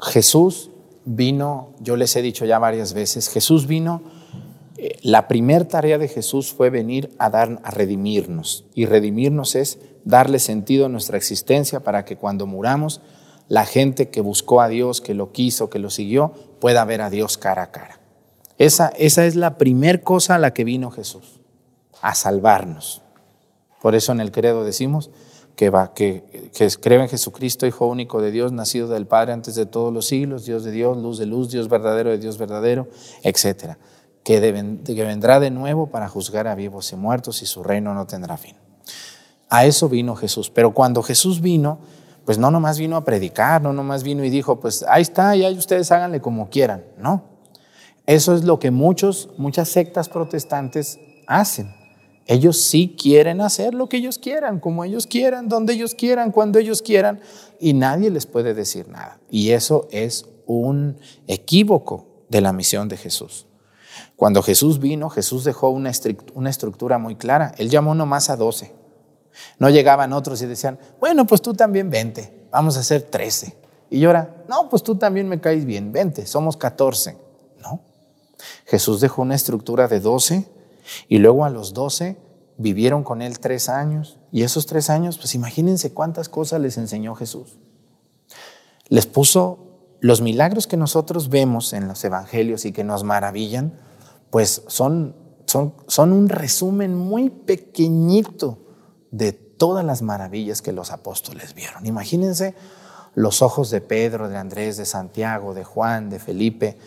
Jesús 0.00 0.70
vino, 1.04 1.70
yo 1.80 1.96
les 1.96 2.16
he 2.16 2.22
dicho 2.22 2.44
ya 2.44 2.58
varias 2.58 2.92
veces, 2.92 3.28
Jesús 3.28 3.66
vino 3.66 4.02
la 5.02 5.28
primera 5.28 5.66
tarea 5.66 5.98
de 5.98 6.08
Jesús 6.08 6.52
fue 6.52 6.70
venir 6.70 7.14
a 7.18 7.30
dar 7.30 7.60
a 7.62 7.70
redimirnos 7.70 8.64
y 8.74 8.86
redimirnos 8.86 9.54
es 9.54 9.78
darle 10.04 10.38
sentido 10.38 10.86
a 10.86 10.88
nuestra 10.88 11.16
existencia 11.16 11.80
para 11.80 12.04
que 12.04 12.16
cuando 12.16 12.46
muramos 12.46 13.00
la 13.48 13.66
gente 13.66 14.08
que 14.08 14.20
buscó 14.20 14.60
a 14.60 14.68
Dios, 14.68 15.00
que 15.00 15.14
lo 15.14 15.32
quiso, 15.32 15.68
que 15.68 15.78
lo 15.78 15.90
siguió, 15.90 16.32
pueda 16.60 16.84
ver 16.84 17.02
a 17.02 17.10
Dios 17.10 17.36
cara 17.36 17.62
a 17.64 17.70
cara. 17.70 18.00
Esa, 18.58 18.88
esa 18.96 19.26
es 19.26 19.34
la 19.34 19.58
primera 19.58 20.00
cosa 20.00 20.36
a 20.36 20.38
la 20.38 20.54
que 20.54 20.64
vino 20.64 20.90
Jesús, 20.90 21.40
a 22.00 22.14
salvarnos. 22.14 23.02
Por 23.80 23.94
eso 23.94 24.12
en 24.12 24.20
el 24.20 24.30
credo 24.30 24.64
decimos 24.64 25.10
que, 25.56 25.68
va, 25.68 25.92
que, 25.92 26.50
que 26.56 26.68
creo 26.80 27.02
en 27.02 27.08
Jesucristo, 27.08 27.66
Hijo 27.66 27.86
único 27.86 28.22
de 28.22 28.30
Dios, 28.30 28.52
nacido 28.52 28.88
del 28.88 29.06
Padre 29.06 29.32
antes 29.32 29.54
de 29.54 29.66
todos 29.66 29.92
los 29.92 30.06
siglos, 30.06 30.46
Dios 30.46 30.64
de 30.64 30.70
Dios, 30.70 30.96
luz 30.96 31.18
de 31.18 31.26
luz, 31.26 31.50
Dios 31.50 31.68
verdadero 31.68 32.10
de 32.10 32.18
Dios 32.18 32.38
verdadero, 32.38 32.88
etcétera 33.22 33.78
que, 34.22 34.40
vendrá 35.04 35.40
de 35.40 35.50
nuevo 35.50 35.88
para 35.88 36.08
juzgar 36.08 36.46
a 36.46 36.54
vivos 36.54 36.92
y 36.92 36.96
muertos 36.96 37.42
y 37.42 37.46
su 37.46 37.62
reino 37.62 37.94
no 37.94 38.06
tendrá 38.06 38.36
fin. 38.36 38.56
A 39.48 39.66
eso 39.66 39.88
vino 39.88 40.14
Jesús. 40.16 40.50
Pero 40.50 40.72
cuando 40.72 41.02
Jesús 41.02 41.40
vino, 41.40 41.78
pues 42.24 42.38
no 42.38 42.50
nomás 42.50 42.78
vino 42.78 42.96
a 42.96 43.04
predicar, 43.04 43.60
no 43.60 43.72
nomás 43.72 44.02
vino 44.02 44.24
y 44.24 44.30
dijo, 44.30 44.60
pues 44.60 44.84
ahí 44.88 45.02
está, 45.02 45.34
y 45.36 45.44
ahí 45.44 45.56
ustedes 45.56 45.90
háganle 45.90 46.20
como 46.20 46.48
quieran. 46.48 46.84
No. 46.96 47.24
Eso 48.06 48.34
es 48.34 48.44
lo 48.44 48.58
que 48.58 48.70
muchos, 48.70 49.30
muchas 49.36 49.68
sectas 49.68 50.08
protestantes 50.08 50.98
hacen. 51.26 51.74
Ellos 52.26 52.60
sí 52.60 52.96
quieren 53.00 53.40
hacer 53.40 53.74
lo 53.74 53.88
que 53.88 53.96
ellos 53.96 54.18
quieran, 54.18 54.60
como 54.60 54.84
ellos 54.84 55.06
quieran, 55.06 55.48
donde 55.48 55.72
ellos 55.72 55.94
quieran, 55.94 56.30
cuando 56.30 56.58
ellos 56.58 56.80
quieran, 56.80 57.20
y 57.58 57.72
nadie 57.72 58.10
les 58.10 58.26
puede 58.26 58.54
decir 58.54 58.88
nada. 58.88 59.18
Y 59.28 59.50
eso 59.50 59.88
es 59.90 60.26
un 60.46 60.98
equívoco 61.26 62.06
de 62.28 62.40
la 62.40 62.52
misión 62.52 62.88
de 62.88 62.96
Jesús. 62.96 63.46
Cuando 64.16 64.42
Jesús 64.42 64.78
vino, 64.78 65.10
Jesús 65.10 65.44
dejó 65.44 65.70
una, 65.70 65.90
estructura 65.90 66.98
muy 66.98 67.16
clara. 67.16 67.54
Él 67.58 67.70
llamó 67.70 67.94
nomás 67.94 68.30
a 68.30 68.36
doce. 68.36 68.72
No 69.58 69.70
llegaban 69.70 70.12
otros 70.12 70.42
y 70.42 70.46
decían, 70.46 70.78
bueno, 71.00 71.26
pues 71.26 71.40
tú 71.40 71.54
también 71.54 71.90
vente, 71.90 72.46
vamos 72.50 72.76
a 72.76 72.80
hacer 72.80 73.02
trece. 73.02 73.56
Y 73.90 74.04
ahora, 74.04 74.44
no, 74.48 74.68
pues 74.68 74.82
tú 74.82 74.96
también 74.96 75.28
me 75.28 75.40
caes 75.40 75.64
bien, 75.64 75.92
vente, 75.92 76.26
somos 76.26 76.56
catorce. 76.56 77.16
No. 77.60 77.80
Jesús 78.66 79.00
dejó 79.00 79.22
una 79.22 79.34
estructura 79.34 79.88
de 79.88 80.00
doce 80.00 80.48
y 81.08 81.18
luego 81.18 81.44
a 81.44 81.50
los 81.50 81.74
doce 81.74 82.16
vivieron 82.58 83.04
con 83.04 83.22
él 83.22 83.38
tres 83.38 83.68
años. 83.68 84.18
Y 84.30 84.42
esos 84.42 84.66
tres 84.66 84.90
años, 84.90 85.18
pues 85.18 85.34
imagínense 85.34 85.92
cuántas 85.92 86.28
cosas 86.28 86.60
les 86.60 86.78
enseñó 86.78 87.14
Jesús. 87.14 87.58
Les 88.88 89.06
puso 89.06 89.71
los 90.02 90.20
milagros 90.20 90.66
que 90.66 90.76
nosotros 90.76 91.28
vemos 91.28 91.72
en 91.72 91.86
los 91.86 92.02
evangelios 92.02 92.64
y 92.64 92.72
que 92.72 92.82
nos 92.82 93.04
maravillan, 93.04 93.78
pues 94.30 94.64
son, 94.66 95.14
son, 95.46 95.76
son 95.86 96.12
un 96.12 96.28
resumen 96.28 96.96
muy 96.96 97.30
pequeñito 97.30 98.58
de 99.12 99.32
todas 99.32 99.84
las 99.84 100.02
maravillas 100.02 100.60
que 100.60 100.72
los 100.72 100.90
apóstoles 100.90 101.54
vieron. 101.54 101.86
Imagínense 101.86 102.56
los 103.14 103.42
ojos 103.42 103.70
de 103.70 103.80
Pedro, 103.80 104.28
de 104.28 104.36
Andrés, 104.36 104.76
de 104.76 104.86
Santiago, 104.86 105.54
de 105.54 105.62
Juan, 105.62 106.10
de 106.10 106.18
Felipe, 106.18 106.78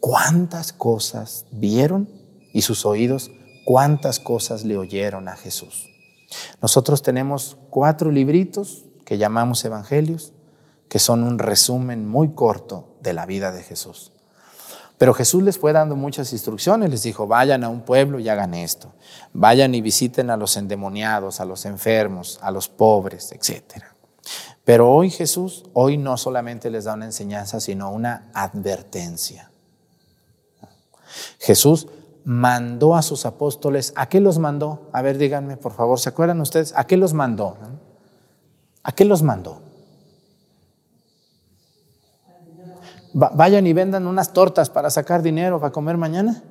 cuántas 0.00 0.72
cosas 0.72 1.46
vieron 1.52 2.08
y 2.52 2.62
sus 2.62 2.86
oídos, 2.86 3.30
cuántas 3.64 4.18
cosas 4.18 4.64
le 4.64 4.76
oyeron 4.76 5.28
a 5.28 5.36
Jesús. 5.36 5.88
Nosotros 6.60 7.02
tenemos 7.02 7.56
cuatro 7.70 8.10
libritos 8.10 8.84
que 9.04 9.16
llamamos 9.16 9.64
evangelios 9.64 10.32
que 10.88 10.98
son 10.98 11.22
un 11.22 11.38
resumen 11.38 12.08
muy 12.08 12.34
corto 12.34 12.96
de 13.00 13.12
la 13.12 13.26
vida 13.26 13.52
de 13.52 13.62
Jesús. 13.62 14.12
Pero 14.98 15.12
Jesús 15.12 15.42
les 15.42 15.58
fue 15.58 15.72
dando 15.72 15.96
muchas 15.96 16.32
instrucciones, 16.32 16.88
les 16.88 17.02
dijo, 17.02 17.26
vayan 17.26 17.64
a 17.64 17.68
un 17.68 17.82
pueblo 17.82 18.20
y 18.20 18.28
hagan 18.28 18.54
esto, 18.54 18.92
vayan 19.32 19.74
y 19.74 19.80
visiten 19.80 20.30
a 20.30 20.36
los 20.36 20.56
endemoniados, 20.56 21.40
a 21.40 21.44
los 21.44 21.64
enfermos, 21.64 22.38
a 22.42 22.50
los 22.50 22.68
pobres, 22.68 23.32
etc. 23.32 23.84
Pero 24.64 24.90
hoy 24.90 25.10
Jesús, 25.10 25.64
hoy 25.72 25.98
no 25.98 26.16
solamente 26.16 26.70
les 26.70 26.84
da 26.84 26.94
una 26.94 27.06
enseñanza, 27.06 27.60
sino 27.60 27.90
una 27.90 28.30
advertencia. 28.32 29.50
Jesús 31.40 31.88
mandó 32.24 32.94
a 32.96 33.02
sus 33.02 33.26
apóstoles, 33.26 33.92
¿a 33.96 34.08
qué 34.08 34.20
los 34.20 34.38
mandó? 34.38 34.88
A 34.92 35.02
ver, 35.02 35.18
díganme, 35.18 35.56
por 35.56 35.72
favor, 35.72 36.00
¿se 36.00 36.08
acuerdan 36.08 36.40
ustedes? 36.40 36.72
¿A 36.76 36.86
qué 36.86 36.96
los 36.96 37.12
mandó? 37.12 37.58
¿A 38.82 38.92
qué 38.92 39.04
los 39.04 39.22
mandó? 39.22 39.60
Vayan 43.14 43.66
y 43.66 43.72
vendan 43.72 44.06
unas 44.06 44.32
tortas 44.32 44.68
para 44.68 44.90
sacar 44.90 45.22
dinero 45.22 45.60
para 45.60 45.72
comer 45.72 45.96
mañana. 45.96 46.42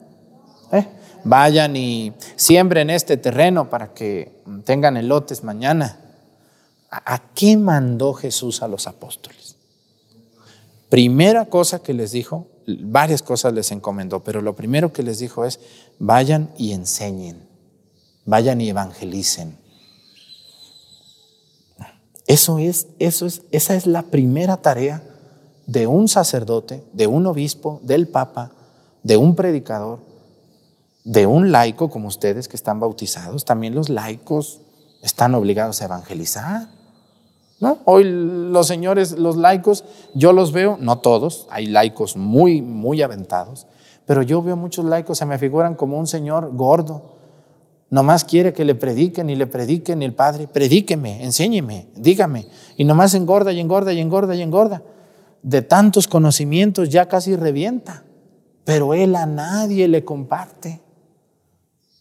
¿Eh? 0.72 0.88
Vayan 1.26 1.76
y 1.76 2.14
siembren 2.36 2.90
este 2.90 3.18
terreno 3.18 3.70
para 3.70 3.94
que 3.94 4.42
tengan 4.66 4.98
elotes 4.98 5.44
mañana. 5.44 6.00
¿A 6.90 7.22
qué 7.34 7.58
mandó 7.58 8.14
Jesús 8.14 8.62
a 8.62 8.68
los 8.68 8.88
apóstoles? 8.88 9.58
Primera 10.90 11.46
cosa 11.46 11.80
que 11.80 11.94
les 11.94 12.12
dijo, 12.12 12.48
varias 12.68 13.24
cosas 13.24 13.54
les 13.54 13.72
encomendó, 13.72 14.24
pero 14.24 14.42
lo 14.42 14.56
primero 14.56 14.94
que 14.94 15.04
les 15.04 15.20
dijo 15.20 15.44
es, 15.46 15.60
vayan 16.00 16.52
y 16.58 16.72
enseñen, 16.74 17.48
vayan 18.26 18.62
y 18.62 18.70
evangelicen. 18.70 19.58
Eso 22.28 22.60
es, 22.60 22.88
eso 23.00 23.26
es, 23.26 23.42
esa 23.52 23.76
es 23.76 23.86
la 23.86 24.04
primera 24.04 24.58
tarea 24.58 25.04
de 25.66 25.88
un 25.88 26.08
sacerdote, 26.08 26.84
de 26.94 27.08
un 27.08 27.26
obispo, 27.26 27.80
del 27.84 28.08
papa, 28.08 28.52
de 29.04 29.18
un 29.18 29.36
predicador, 29.36 30.00
de 31.04 31.28
un 31.28 31.52
laico 31.52 31.90
como 31.90 32.08
ustedes 32.08 32.48
que 32.48 32.56
están 32.56 32.80
bautizados. 32.80 33.46
También 33.46 33.76
los 33.76 33.90
laicos 33.90 34.62
están 35.02 35.36
obligados 35.36 35.82
a 35.82 35.86
evangelizar. 35.86 36.68
¿No? 37.60 37.78
Hoy 37.86 38.04
los 38.04 38.68
señores, 38.68 39.14
los 39.14 39.38
laicos, 39.38 39.86
yo 40.14 40.34
los 40.34 40.52
veo, 40.52 40.78
no 40.82 41.00
todos, 41.00 41.48
hay 41.50 41.68
laicos 41.68 42.18
muy, 42.18 42.62
muy 42.62 43.02
aventados, 43.02 43.68
pero 44.06 44.22
yo 44.22 44.42
veo 44.42 44.58
muchos 44.58 44.84
laicos, 44.84 45.18
se 45.18 45.26
me 45.26 45.38
figuran 45.38 45.76
como 45.76 45.98
un 45.98 46.08
señor 46.08 46.54
gordo. 46.54 47.14
Nomás 47.90 48.26
quiere 48.26 48.52
que 48.52 48.66
le 48.66 48.76
prediquen 48.76 49.30
y 49.30 49.36
le 49.36 49.48
prediquen 49.48 50.02
el 50.02 50.14
Padre, 50.14 50.48
predíqueme, 50.48 51.24
enséñeme, 51.24 51.88
dígame. 51.96 52.48
Y 52.76 52.84
nomás 52.84 53.14
engorda 53.14 53.54
y 53.54 53.60
engorda 53.60 53.94
y 53.94 54.00
engorda 54.00 54.36
y 54.36 54.42
engorda. 54.42 54.82
De 55.44 55.62
tantos 55.62 56.08
conocimientos 56.08 56.90
ya 56.90 57.08
casi 57.08 57.36
revienta, 57.36 58.04
pero 58.64 58.94
él 58.94 59.16
a 59.16 59.26
nadie 59.26 59.88
le 59.88 60.04
comparte. 60.04 60.82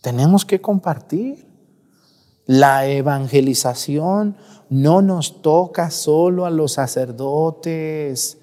Tenemos 0.01 0.45
que 0.45 0.61
compartir. 0.61 1.47
La 2.47 2.87
evangelización 2.87 4.37
no 4.69 5.03
nos 5.03 5.43
toca 5.43 5.91
solo 5.91 6.47
a 6.47 6.51
los 6.51 6.73
sacerdotes. 6.73 8.39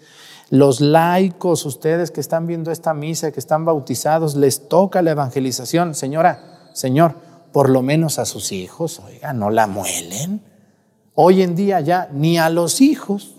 Los 0.50 0.82
laicos, 0.82 1.66
ustedes 1.66 2.12
que 2.12 2.22
están 2.22 2.48
viendo 2.48 2.72
esta 2.72 2.94
misa, 2.94 3.32
que 3.32 3.40
están 3.40 3.66
bautizados, 3.66 4.36
les 4.36 4.68
toca 4.68 5.02
la 5.02 5.12
evangelización. 5.12 5.96
Señora, 5.96 6.70
Señor, 6.74 7.16
por 7.52 7.70
lo 7.70 7.82
menos 7.82 8.20
a 8.20 8.26
sus 8.26 8.52
hijos, 8.52 9.00
oiga, 9.00 9.34
no 9.34 9.50
la 9.50 9.68
muelen. 9.68 10.42
Hoy 11.14 11.42
en 11.42 11.56
día 11.56 11.82
ya 11.82 12.10
ni 12.14 12.38
a 12.38 12.50
los 12.50 12.82
hijos, 12.82 13.36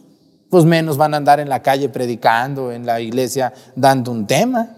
pues 0.50 0.64
menos 0.64 0.96
van 0.96 1.14
a 1.14 1.16
andar 1.16 1.40
en 1.40 1.48
la 1.48 1.62
calle 1.62 1.88
predicando, 1.88 2.72
en 2.72 2.84
la 2.84 3.00
iglesia 3.00 3.52
dando 3.76 4.10
un 4.10 4.26
tema. 4.26 4.76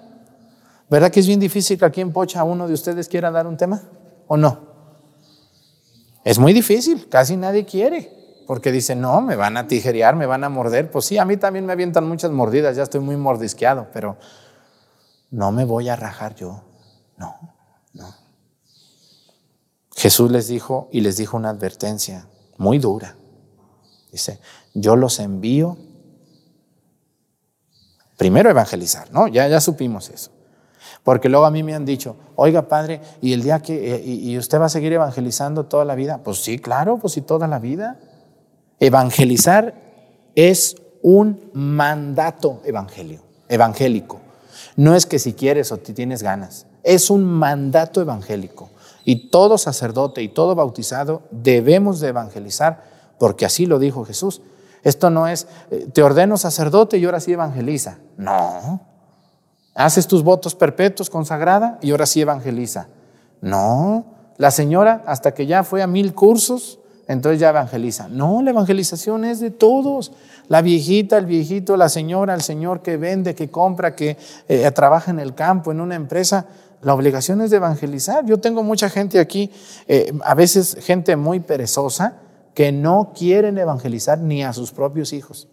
¿Verdad 0.91 1.11
que 1.11 1.21
es 1.21 1.27
bien 1.27 1.41
difícil 1.41 1.79
que 1.79 1.87
aquí 1.87 2.03
en 2.03 2.13
Pocha 2.13 2.45
uno 2.45 2.69
de 2.69 2.75
ustedes 2.75 3.09
quiera 3.09 3.31
dar 3.31 3.47
un 3.47 3.57
tema? 3.57 3.83
¿O 4.27 4.37
no? 4.37 4.73
Es 6.25 6.39
muy 6.39 6.53
difícil, 6.53 7.09
casi 7.09 7.37
nadie 7.37 7.65
quiere, 7.65 8.45
porque 8.47 8.71
dice, 8.71 8.95
no, 8.95 9.23
me 9.23 9.35
van 9.35 9.57
a 9.57 9.67
tijerear, 9.67 10.15
me 10.15 10.27
van 10.27 10.45
a 10.45 10.51
morder. 10.51 10.91
Pues 10.91 11.07
sí, 11.07 11.19
a 11.19 11.25
mí 11.25 11.39
también 11.39 11.67
me 11.67 11.73
avientan 11.73 12.07
muchas 12.07 12.31
mordidas, 12.31 12.77
ya 12.77 12.83
estoy 12.83 13.01
muy 13.01 13.17
mordisqueado, 13.17 13.89
pero 13.93 14.19
no 15.31 15.51
me 15.51 15.65
voy 15.65 15.89
a 15.89 15.97
rajar 15.97 16.35
yo, 16.35 16.63
no, 17.17 17.35
no. 17.95 18.15
Jesús 19.97 20.31
les 20.31 20.47
dijo 20.49 20.89
y 20.93 21.01
les 21.01 21.17
dijo 21.17 21.37
una 21.37 21.51
advertencia 21.51 22.27
muy 22.59 22.79
dura. 22.79 23.17
Dice, 24.13 24.41
yo 24.75 24.97
los 24.97 25.19
envío 25.19 25.77
primero 28.17 28.51
evangelizar, 28.51 29.11
¿no? 29.13 29.27
Ya, 29.29 29.49
ya 29.49 29.61
supimos 29.61 30.09
eso. 30.11 30.31
Porque 31.03 31.29
luego 31.29 31.45
a 31.45 31.51
mí 31.51 31.63
me 31.63 31.75
han 31.75 31.85
dicho, 31.85 32.17
oiga 32.37 32.63
padre, 32.63 33.01
¿y 33.21 33.33
el 33.33 33.43
día 33.43 33.61
que, 33.61 33.95
eh, 33.95 34.03
y, 34.05 34.39
usted 34.39 34.61
va 34.61 34.67
a 34.67 34.69
seguir 34.69 34.93
evangelizando 34.93 35.65
toda 35.65 35.85
la 35.85 35.95
vida? 35.95 36.21
Pues 36.23 36.39
sí, 36.39 36.59
claro, 36.59 36.99
pues 36.99 37.15
sí, 37.15 37.23
toda 37.23 37.49
la 37.49 37.59
vida. 37.59 37.99
Evangelizar 38.79 39.75
es 40.37 40.77
un 41.03 41.51
mandato 41.53 42.63
evangélico. 42.65 44.21
No 44.77 44.95
es 44.95 45.07
que 45.07 45.19
si 45.19 45.33
quieres 45.33 45.73
o 45.73 45.81
si 45.85 45.93
tienes 45.93 46.23
ganas, 46.23 46.67
es 46.85 47.11
un 47.11 47.25
mandato 47.25 48.01
evangélico. 48.01 48.71
Y 49.05 49.31
todo 49.31 49.59
sacerdote 49.59 50.23
y 50.23 50.29
todo 50.29 50.55
bautizado 50.55 51.23
debemos 51.33 51.99
de 51.99 52.09
evangelizar, 52.09 52.85
porque 53.19 53.45
así 53.45 53.67
lo 53.67 53.81
dijo 53.81 54.05
Jesús. 54.05 54.43
Esto 54.83 55.11
no 55.11 55.27
es, 55.27 55.47
eh, 55.71 55.89
te 55.93 56.03
ordeno 56.03 56.37
sacerdote 56.37 56.99
y 56.99 57.05
ahora 57.05 57.21
sí 57.21 57.33
evangeliza. 57.33 57.99
No, 58.17 58.81
Haces 59.75 60.07
tus 60.07 60.23
votos 60.23 60.55
perpetuos 60.55 61.09
consagrada 61.09 61.79
y 61.81 61.93
ahora 61.93 62.05
sí 62.05 62.21
evangeliza. 62.21 62.89
No, 63.41 64.05
la 64.37 64.51
señora 64.51 65.03
hasta 65.07 65.33
que 65.33 65.47
ya 65.47 65.65
fue 65.65 65.83
a 65.83 65.87
mil 65.87 66.15
cursos, 66.15 66.79
entonces 67.09 67.41
ya 67.41 67.49
evangeliza. 67.49 68.09
No, 68.09 68.43
la 68.43 68.51
evangelización 68.51 69.25
es 69.25 69.41
de 69.41 69.51
todos. 69.51 70.13
La 70.49 70.61
viejita, 70.61 71.17
el 71.17 71.25
viejito, 71.25 71.77
la 71.79 71.89
señora, 71.89 72.35
el 72.35 72.43
señor 72.43 72.83
que 72.83 72.99
vende, 72.99 73.35
que 73.35 73.51
compra, 73.51 73.97
que 73.97 74.19
eh, 74.49 74.71
trabaja 74.73 75.11
en 75.11 75.21
el 75.21 75.35
campo, 75.35 75.73
en 75.73 75.81
una 75.81 75.95
empresa. 75.95 76.47
La 76.83 76.93
obligación 76.93 77.41
es 77.41 77.51
de 77.51 77.57
evangelizar. 77.57 78.27
Yo 78.27 78.39
tengo 78.39 78.63
mucha 78.63 78.91
gente 78.91 79.21
aquí, 79.21 79.51
eh, 79.89 80.13
a 80.25 80.35
veces 80.35 80.77
gente 80.81 81.17
muy 81.17 81.41
perezosa, 81.41 82.17
que 82.55 82.73
no 82.73 83.13
quieren 83.15 83.59
evangelizar 83.59 84.19
ni 84.19 84.43
a 84.45 84.53
sus 84.53 84.73
propios 84.73 85.13
hijos. 85.13 85.49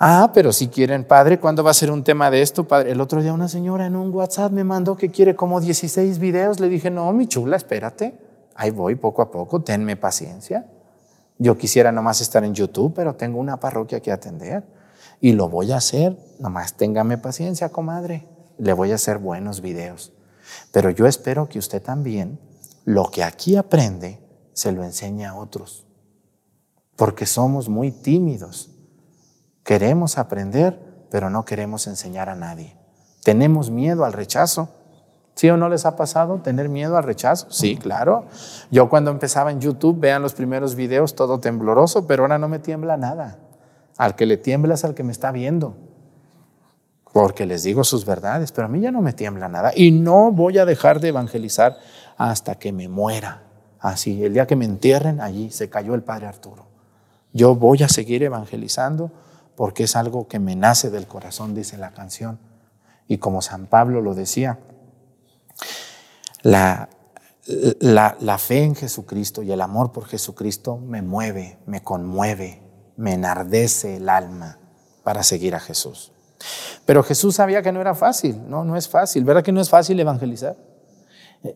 Ah, 0.00 0.30
pero 0.32 0.52
si 0.52 0.68
quieren, 0.68 1.04
padre, 1.04 1.40
¿cuándo 1.40 1.64
va 1.64 1.72
a 1.72 1.74
ser 1.74 1.90
un 1.90 2.04
tema 2.04 2.30
de 2.30 2.40
esto, 2.40 2.68
padre? 2.68 2.92
El 2.92 3.00
otro 3.00 3.20
día 3.20 3.32
una 3.32 3.48
señora 3.48 3.86
en 3.86 3.96
un 3.96 4.14
WhatsApp 4.14 4.52
me 4.52 4.62
mandó 4.62 4.96
que 4.96 5.10
quiere 5.10 5.34
como 5.34 5.60
16 5.60 6.20
videos. 6.20 6.60
Le 6.60 6.68
dije, 6.68 6.88
no, 6.88 7.12
mi 7.12 7.26
chula, 7.26 7.56
espérate. 7.56 8.16
Ahí 8.54 8.70
voy 8.70 8.94
poco 8.94 9.22
a 9.22 9.30
poco, 9.30 9.60
tenme 9.60 9.96
paciencia. 9.96 10.66
Yo 11.38 11.58
quisiera 11.58 11.90
nomás 11.90 12.20
estar 12.20 12.44
en 12.44 12.54
YouTube, 12.54 12.92
pero 12.94 13.16
tengo 13.16 13.40
una 13.40 13.58
parroquia 13.58 14.00
que 14.00 14.12
atender. 14.12 14.62
Y 15.20 15.32
lo 15.32 15.48
voy 15.48 15.72
a 15.72 15.78
hacer, 15.78 16.16
nomás 16.38 16.74
téngame 16.74 17.18
paciencia, 17.18 17.70
comadre. 17.70 18.26
Le 18.58 18.72
voy 18.72 18.92
a 18.92 18.96
hacer 18.96 19.18
buenos 19.18 19.60
videos. 19.60 20.12
Pero 20.70 20.90
yo 20.90 21.06
espero 21.06 21.48
que 21.48 21.58
usted 21.58 21.82
también, 21.82 22.38
lo 22.84 23.10
que 23.10 23.24
aquí 23.24 23.56
aprende, 23.56 24.20
se 24.58 24.72
lo 24.72 24.82
enseñe 24.82 25.24
a 25.24 25.34
otros. 25.34 25.86
Porque 26.96 27.26
somos 27.26 27.68
muy 27.68 27.92
tímidos 27.92 28.70
Queremos 29.68 30.16
aprender, 30.16 30.80
pero 31.10 31.28
no 31.28 31.44
queremos 31.44 31.86
enseñar 31.88 32.30
a 32.30 32.34
nadie. 32.34 32.74
Tenemos 33.22 33.70
miedo 33.70 34.06
al 34.06 34.14
rechazo. 34.14 34.70
¿Sí 35.34 35.50
o 35.50 35.58
no 35.58 35.68
les 35.68 35.84
ha 35.84 35.94
pasado 35.94 36.40
tener 36.40 36.70
miedo 36.70 36.96
al 36.96 37.04
rechazo? 37.04 37.48
Sí, 37.50 37.76
claro. 37.76 38.24
Yo 38.70 38.88
cuando 38.88 39.10
empezaba 39.10 39.50
en 39.50 39.60
YouTube, 39.60 40.00
vean 40.00 40.22
los 40.22 40.32
primeros 40.32 40.74
videos, 40.74 41.14
todo 41.14 41.38
tembloroso, 41.38 42.06
pero 42.06 42.22
ahora 42.22 42.38
no 42.38 42.48
me 42.48 42.60
tiembla 42.60 42.96
nada. 42.96 43.40
Al 43.98 44.16
que 44.16 44.24
le 44.24 44.38
tiembla 44.38 44.72
es 44.72 44.86
al 44.86 44.94
que 44.94 45.04
me 45.04 45.12
está 45.12 45.32
viendo. 45.32 45.76
Porque 47.12 47.44
les 47.44 47.62
digo 47.62 47.84
sus 47.84 48.06
verdades, 48.06 48.52
pero 48.52 48.68
a 48.68 48.70
mí 48.70 48.80
ya 48.80 48.90
no 48.90 49.02
me 49.02 49.12
tiembla 49.12 49.50
nada. 49.50 49.72
Y 49.76 49.90
no 49.90 50.32
voy 50.32 50.56
a 50.56 50.64
dejar 50.64 51.00
de 51.00 51.08
evangelizar 51.08 51.76
hasta 52.16 52.54
que 52.54 52.72
me 52.72 52.88
muera. 52.88 53.47
Así, 53.80 54.24
el 54.24 54.34
día 54.34 54.46
que 54.46 54.56
me 54.56 54.64
entierren, 54.64 55.20
allí 55.20 55.50
se 55.50 55.70
cayó 55.70 55.94
el 55.94 56.02
Padre 56.02 56.26
Arturo. 56.26 56.66
Yo 57.32 57.54
voy 57.54 57.82
a 57.82 57.88
seguir 57.88 58.22
evangelizando 58.22 59.10
porque 59.56 59.84
es 59.84 59.96
algo 59.96 60.28
que 60.28 60.38
me 60.38 60.56
nace 60.56 60.90
del 60.90 61.06
corazón, 61.06 61.54
dice 61.54 61.76
la 61.78 61.90
canción. 61.90 62.38
Y 63.06 63.18
como 63.18 63.42
San 63.42 63.66
Pablo 63.66 64.00
lo 64.00 64.14
decía, 64.14 64.58
la, 66.42 66.88
la, 67.80 68.38
fe 68.38 68.62
en 68.62 68.74
Jesucristo 68.74 69.42
y 69.42 69.50
el 69.52 69.60
amor 69.60 69.92
por 69.92 70.06
Jesucristo 70.06 70.76
me 70.76 71.02
mueve, 71.02 71.58
me 71.66 71.82
conmueve, 71.82 72.62
me 72.96 73.14
enardece 73.14 73.96
el 73.96 74.08
alma 74.08 74.58
para 75.02 75.22
seguir 75.22 75.54
a 75.54 75.60
Jesús. 75.60 76.12
Pero 76.84 77.02
Jesús 77.02 77.36
sabía 77.36 77.62
que 77.62 77.72
no 77.72 77.80
era 77.80 77.94
fácil, 77.94 78.48
no, 78.48 78.64
no 78.64 78.76
es 78.76 78.88
fácil, 78.88 79.24
¿verdad 79.24 79.42
que 79.42 79.52
no 79.52 79.60
es 79.60 79.70
fácil 79.70 79.98
evangelizar? 79.98 80.56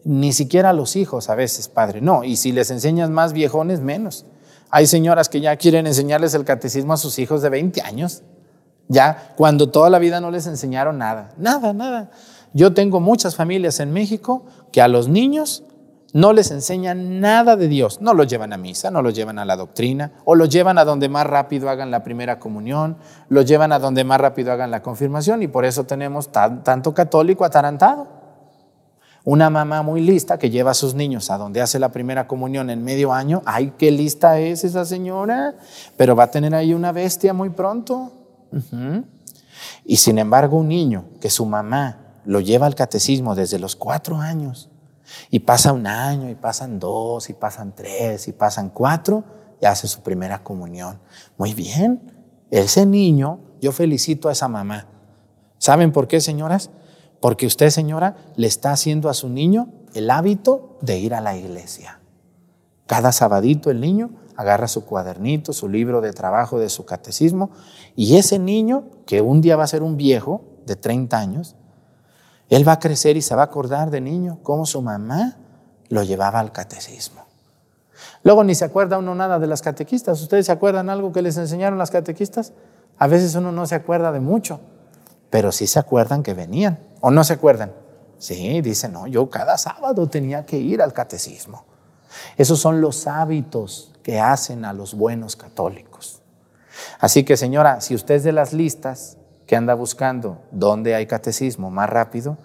Ni 0.04 0.32
siquiera 0.32 0.70
a 0.70 0.72
los 0.72 0.96
hijos 0.96 1.28
a 1.28 1.34
veces, 1.34 1.68
padre, 1.68 2.00
no, 2.00 2.24
y 2.24 2.36
si 2.36 2.52
les 2.52 2.70
enseñas 2.70 3.10
más 3.10 3.32
viejones, 3.32 3.80
menos. 3.80 4.26
Hay 4.70 4.86
señoras 4.86 5.28
que 5.28 5.40
ya 5.40 5.56
quieren 5.56 5.86
enseñarles 5.86 6.34
el 6.34 6.44
catecismo 6.44 6.92
a 6.92 6.96
sus 6.96 7.18
hijos 7.18 7.42
de 7.42 7.50
20 7.50 7.82
años, 7.82 8.22
ya 8.88 9.32
cuando 9.36 9.70
toda 9.70 9.90
la 9.90 9.98
vida 9.98 10.20
no 10.20 10.30
les 10.30 10.46
enseñaron 10.46 10.98
nada, 10.98 11.32
nada, 11.36 11.72
nada. 11.72 12.10
Yo 12.52 12.74
tengo 12.74 13.00
muchas 13.00 13.34
familias 13.34 13.80
en 13.80 13.92
México 13.92 14.44
que 14.70 14.80
a 14.80 14.88
los 14.88 15.08
niños 15.08 15.64
no 16.12 16.34
les 16.34 16.50
enseñan 16.50 17.20
nada 17.20 17.56
de 17.56 17.68
Dios. 17.68 18.00
No 18.00 18.12
los 18.14 18.26
llevan 18.26 18.52
a 18.52 18.58
misa, 18.58 18.90
no 18.90 19.02
los 19.02 19.14
llevan 19.14 19.38
a 19.38 19.44
la 19.44 19.56
doctrina, 19.56 20.12
o 20.24 20.34
los 20.34 20.50
llevan 20.50 20.78
a 20.78 20.84
donde 20.84 21.08
más 21.08 21.26
rápido 21.26 21.70
hagan 21.70 21.90
la 21.90 22.04
primera 22.04 22.38
comunión, 22.38 22.98
los 23.28 23.46
llevan 23.46 23.72
a 23.72 23.78
donde 23.78 24.04
más 24.04 24.20
rápido 24.20 24.52
hagan 24.52 24.70
la 24.70 24.82
confirmación 24.82 25.42
y 25.42 25.48
por 25.48 25.64
eso 25.64 25.84
tenemos 25.84 26.30
tanto 26.30 26.94
católico 26.94 27.44
atarantado. 27.44 28.21
Una 29.24 29.50
mamá 29.50 29.82
muy 29.82 30.00
lista 30.00 30.38
que 30.38 30.50
lleva 30.50 30.72
a 30.72 30.74
sus 30.74 30.94
niños 30.94 31.30
a 31.30 31.38
donde 31.38 31.60
hace 31.60 31.78
la 31.78 31.92
primera 31.92 32.26
comunión 32.26 32.70
en 32.70 32.82
medio 32.82 33.12
año, 33.12 33.42
ay, 33.44 33.72
qué 33.78 33.92
lista 33.92 34.40
es 34.40 34.64
esa 34.64 34.84
señora, 34.84 35.54
pero 35.96 36.16
va 36.16 36.24
a 36.24 36.30
tener 36.30 36.54
ahí 36.54 36.74
una 36.74 36.90
bestia 36.90 37.32
muy 37.32 37.50
pronto. 37.50 38.12
Y 39.84 39.96
sin 39.96 40.18
embargo, 40.18 40.56
un 40.56 40.68
niño 40.68 41.04
que 41.20 41.30
su 41.30 41.46
mamá 41.46 42.20
lo 42.24 42.40
lleva 42.40 42.66
al 42.66 42.74
catecismo 42.74 43.34
desde 43.34 43.60
los 43.60 43.76
cuatro 43.76 44.16
años, 44.16 44.70
y 45.30 45.40
pasa 45.40 45.72
un 45.72 45.86
año, 45.86 46.28
y 46.30 46.34
pasan 46.34 46.78
dos, 46.78 47.28
y 47.30 47.34
pasan 47.34 47.74
tres, 47.74 48.28
y 48.28 48.32
pasan 48.32 48.70
cuatro, 48.70 49.24
y 49.60 49.66
hace 49.66 49.86
su 49.86 50.02
primera 50.02 50.42
comunión. 50.42 50.98
Muy 51.36 51.54
bien, 51.54 52.12
ese 52.50 52.86
niño, 52.86 53.38
yo 53.60 53.72
felicito 53.72 54.28
a 54.28 54.32
esa 54.32 54.48
mamá. 54.48 54.86
¿Saben 55.58 55.92
por 55.92 56.08
qué, 56.08 56.20
señoras? 56.20 56.70
Porque 57.22 57.46
usted, 57.46 57.70
señora, 57.70 58.16
le 58.34 58.48
está 58.48 58.72
haciendo 58.72 59.08
a 59.08 59.14
su 59.14 59.28
niño 59.28 59.68
el 59.94 60.10
hábito 60.10 60.76
de 60.80 60.98
ir 60.98 61.14
a 61.14 61.20
la 61.20 61.36
iglesia. 61.36 62.00
Cada 62.86 63.12
sabadito 63.12 63.70
el 63.70 63.80
niño 63.80 64.10
agarra 64.36 64.66
su 64.66 64.84
cuadernito, 64.84 65.52
su 65.52 65.68
libro 65.68 66.00
de 66.00 66.12
trabajo 66.12 66.58
de 66.58 66.68
su 66.68 66.84
catecismo, 66.84 67.50
y 67.94 68.16
ese 68.16 68.40
niño, 68.40 68.88
que 69.06 69.20
un 69.20 69.40
día 69.40 69.54
va 69.54 69.62
a 69.62 69.68
ser 69.68 69.84
un 69.84 69.96
viejo 69.96 70.42
de 70.66 70.74
30 70.74 71.16
años, 71.16 71.54
él 72.48 72.66
va 72.66 72.72
a 72.72 72.78
crecer 72.80 73.16
y 73.16 73.22
se 73.22 73.36
va 73.36 73.42
a 73.42 73.46
acordar 73.46 73.92
de 73.92 74.00
niño 74.00 74.40
cómo 74.42 74.66
su 74.66 74.82
mamá 74.82 75.36
lo 75.90 76.02
llevaba 76.02 76.40
al 76.40 76.50
catecismo. 76.50 77.22
Luego 78.24 78.42
ni 78.42 78.56
se 78.56 78.64
acuerda 78.64 78.98
uno 78.98 79.14
nada 79.14 79.38
de 79.38 79.46
las 79.46 79.62
catequistas. 79.62 80.20
¿Ustedes 80.20 80.46
se 80.46 80.52
acuerdan 80.52 80.90
algo 80.90 81.12
que 81.12 81.22
les 81.22 81.36
enseñaron 81.36 81.78
las 81.78 81.92
catequistas? 81.92 82.52
A 82.98 83.06
veces 83.06 83.36
uno 83.36 83.52
no 83.52 83.64
se 83.66 83.76
acuerda 83.76 84.10
de 84.10 84.18
mucho, 84.18 84.58
pero 85.32 85.50
sí 85.50 85.66
se 85.66 85.78
acuerdan 85.78 86.22
que 86.22 86.34
venían. 86.34 86.78
¿O 87.00 87.10
no 87.10 87.24
se 87.24 87.32
acuerdan? 87.32 87.72
Sí, 88.18 88.60
dicen, 88.60 88.92
no, 88.92 89.06
yo 89.06 89.30
cada 89.30 89.56
sábado 89.56 90.06
tenía 90.06 90.44
que 90.44 90.58
ir 90.58 90.82
al 90.82 90.92
catecismo. 90.92 91.64
Esos 92.36 92.60
son 92.60 92.82
los 92.82 93.06
hábitos 93.06 93.94
que 94.02 94.20
hacen 94.20 94.66
a 94.66 94.74
los 94.74 94.92
buenos 94.92 95.34
católicos. 95.34 96.20
Así 97.00 97.24
que 97.24 97.38
señora, 97.38 97.80
si 97.80 97.94
usted 97.94 98.16
es 98.16 98.24
de 98.24 98.32
las 98.32 98.52
listas 98.52 99.16
que 99.46 99.56
anda 99.56 99.72
buscando 99.72 100.42
dónde 100.50 100.94
hay 100.94 101.06
catecismo 101.06 101.70
más 101.70 101.88
rápido, 101.88 102.36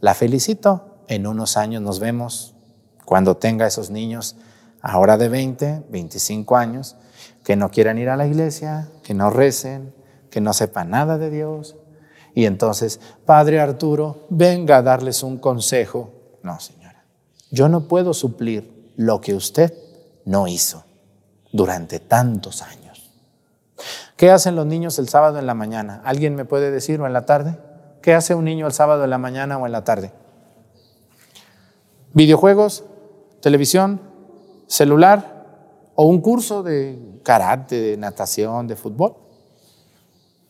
la 0.00 0.12
felicito. 0.14 0.98
En 1.06 1.28
unos 1.28 1.56
años 1.56 1.82
nos 1.82 2.00
vemos 2.00 2.56
cuando 3.04 3.36
tenga 3.36 3.68
esos 3.68 3.90
niños 3.90 4.34
ahora 4.82 5.16
de 5.18 5.28
20, 5.28 5.84
25 5.88 6.56
años, 6.56 6.96
que 7.44 7.54
no 7.54 7.70
quieran 7.70 7.96
ir 7.98 8.08
a 8.08 8.16
la 8.16 8.26
iglesia, 8.26 8.88
que 9.04 9.14
no 9.14 9.30
recen, 9.30 9.94
que 10.30 10.40
no 10.40 10.52
sepan 10.52 10.90
nada 10.90 11.16
de 11.16 11.30
Dios. 11.30 11.76
Y 12.34 12.46
entonces, 12.46 13.00
Padre 13.24 13.60
Arturo, 13.60 14.26
venga 14.28 14.78
a 14.78 14.82
darles 14.82 15.22
un 15.22 15.38
consejo. 15.38 16.10
No, 16.42 16.58
señora, 16.58 17.04
yo 17.50 17.68
no 17.68 17.86
puedo 17.86 18.12
suplir 18.12 18.92
lo 18.96 19.20
que 19.20 19.34
usted 19.34 19.72
no 20.24 20.48
hizo 20.48 20.84
durante 21.52 22.00
tantos 22.00 22.62
años. 22.62 23.12
¿Qué 24.16 24.30
hacen 24.30 24.56
los 24.56 24.66
niños 24.66 24.98
el 24.98 25.08
sábado 25.08 25.38
en 25.38 25.46
la 25.46 25.54
mañana? 25.54 26.02
¿Alguien 26.04 26.34
me 26.34 26.44
puede 26.44 26.70
decir 26.70 27.00
o 27.00 27.06
en 27.06 27.12
la 27.12 27.26
tarde? 27.26 27.58
¿Qué 28.02 28.14
hace 28.14 28.34
un 28.34 28.44
niño 28.44 28.66
el 28.66 28.72
sábado 28.72 29.04
en 29.04 29.10
la 29.10 29.18
mañana 29.18 29.58
o 29.58 29.66
en 29.66 29.72
la 29.72 29.84
tarde? 29.84 30.12
¿Videojuegos? 32.12 32.84
¿Televisión? 33.40 34.00
¿Celular? 34.66 35.46
¿O 35.94 36.06
un 36.06 36.20
curso 36.20 36.62
de 36.62 37.20
karate, 37.22 37.80
de 37.80 37.96
natación, 37.96 38.66
de 38.66 38.76
fútbol? 38.76 39.16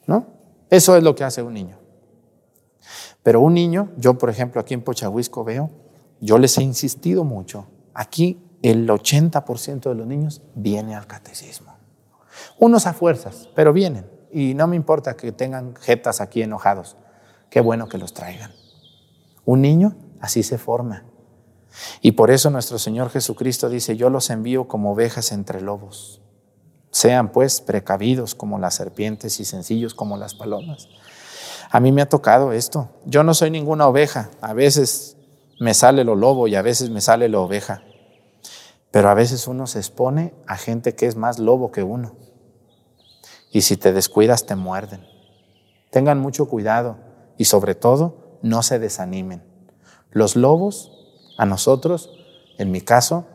¿No? 0.06 0.33
Eso 0.70 0.96
es 0.96 1.02
lo 1.02 1.14
que 1.14 1.24
hace 1.24 1.42
un 1.42 1.54
niño. 1.54 1.78
Pero 3.22 3.40
un 3.40 3.54
niño, 3.54 3.90
yo 3.96 4.18
por 4.18 4.30
ejemplo 4.30 4.60
aquí 4.60 4.74
en 4.74 4.82
Pochahuisco 4.82 5.44
veo, 5.44 5.70
yo 6.20 6.38
les 6.38 6.56
he 6.58 6.62
insistido 6.62 7.24
mucho 7.24 7.66
Aquí 7.94 8.42
el 8.62 8.88
80% 8.88 9.88
de 9.88 9.94
los 9.94 10.06
niños 10.06 10.42
viene 10.56 10.96
al 10.96 11.06
catecismo. 11.06 11.76
Unos 12.58 12.86
a 12.86 12.92
fuerzas, 12.92 13.48
pero 13.54 13.72
vienen. 13.72 14.10
Y 14.32 14.54
no 14.54 14.66
me 14.66 14.74
importa 14.74 15.16
que 15.16 15.30
tengan 15.30 15.76
jetas 15.76 16.20
aquí 16.20 16.42
enojados. 16.42 16.96
Qué 17.50 17.60
bueno 17.60 17.88
que 17.88 17.98
los 17.98 18.12
traigan. 18.12 18.50
Un 19.44 19.62
niño 19.62 19.96
así 20.20 20.42
se 20.42 20.58
forma. 20.58 21.04
Y 22.00 22.12
por 22.12 22.32
eso 22.32 22.50
nuestro 22.50 22.78
Señor 22.78 23.10
Jesucristo 23.10 23.68
dice, 23.68 23.96
yo 23.96 24.10
los 24.10 24.30
envío 24.30 24.66
como 24.66 24.92
ovejas 24.92 25.30
entre 25.30 25.60
lobos. 25.60 26.20
Sean 26.94 27.32
pues 27.32 27.60
precavidos 27.60 28.36
como 28.36 28.56
las 28.60 28.76
serpientes 28.76 29.40
y 29.40 29.44
sencillos 29.44 29.94
como 29.94 30.16
las 30.16 30.36
palomas. 30.36 30.86
A 31.68 31.80
mí 31.80 31.90
me 31.90 32.02
ha 32.02 32.08
tocado 32.08 32.52
esto. 32.52 32.88
Yo 33.04 33.24
no 33.24 33.34
soy 33.34 33.50
ninguna 33.50 33.88
oveja. 33.88 34.30
A 34.40 34.52
veces 34.52 35.16
me 35.58 35.74
sale 35.74 36.04
lo 36.04 36.14
lobo 36.14 36.46
y 36.46 36.54
a 36.54 36.62
veces 36.62 36.90
me 36.90 37.00
sale 37.00 37.28
la 37.28 37.40
oveja. 37.40 37.82
Pero 38.92 39.08
a 39.08 39.14
veces 39.14 39.48
uno 39.48 39.66
se 39.66 39.80
expone 39.80 40.34
a 40.46 40.56
gente 40.56 40.94
que 40.94 41.06
es 41.06 41.16
más 41.16 41.40
lobo 41.40 41.72
que 41.72 41.82
uno. 41.82 42.14
Y 43.50 43.62
si 43.62 43.76
te 43.76 43.92
descuidas, 43.92 44.46
te 44.46 44.54
muerden. 44.54 45.04
Tengan 45.90 46.20
mucho 46.20 46.46
cuidado 46.46 46.98
y 47.36 47.46
sobre 47.46 47.74
todo, 47.74 48.38
no 48.40 48.62
se 48.62 48.78
desanimen. 48.78 49.42
Los 50.12 50.36
lobos, 50.36 50.92
a 51.38 51.44
nosotros, 51.44 52.08
en 52.56 52.70
mi 52.70 52.82
caso, 52.82 53.26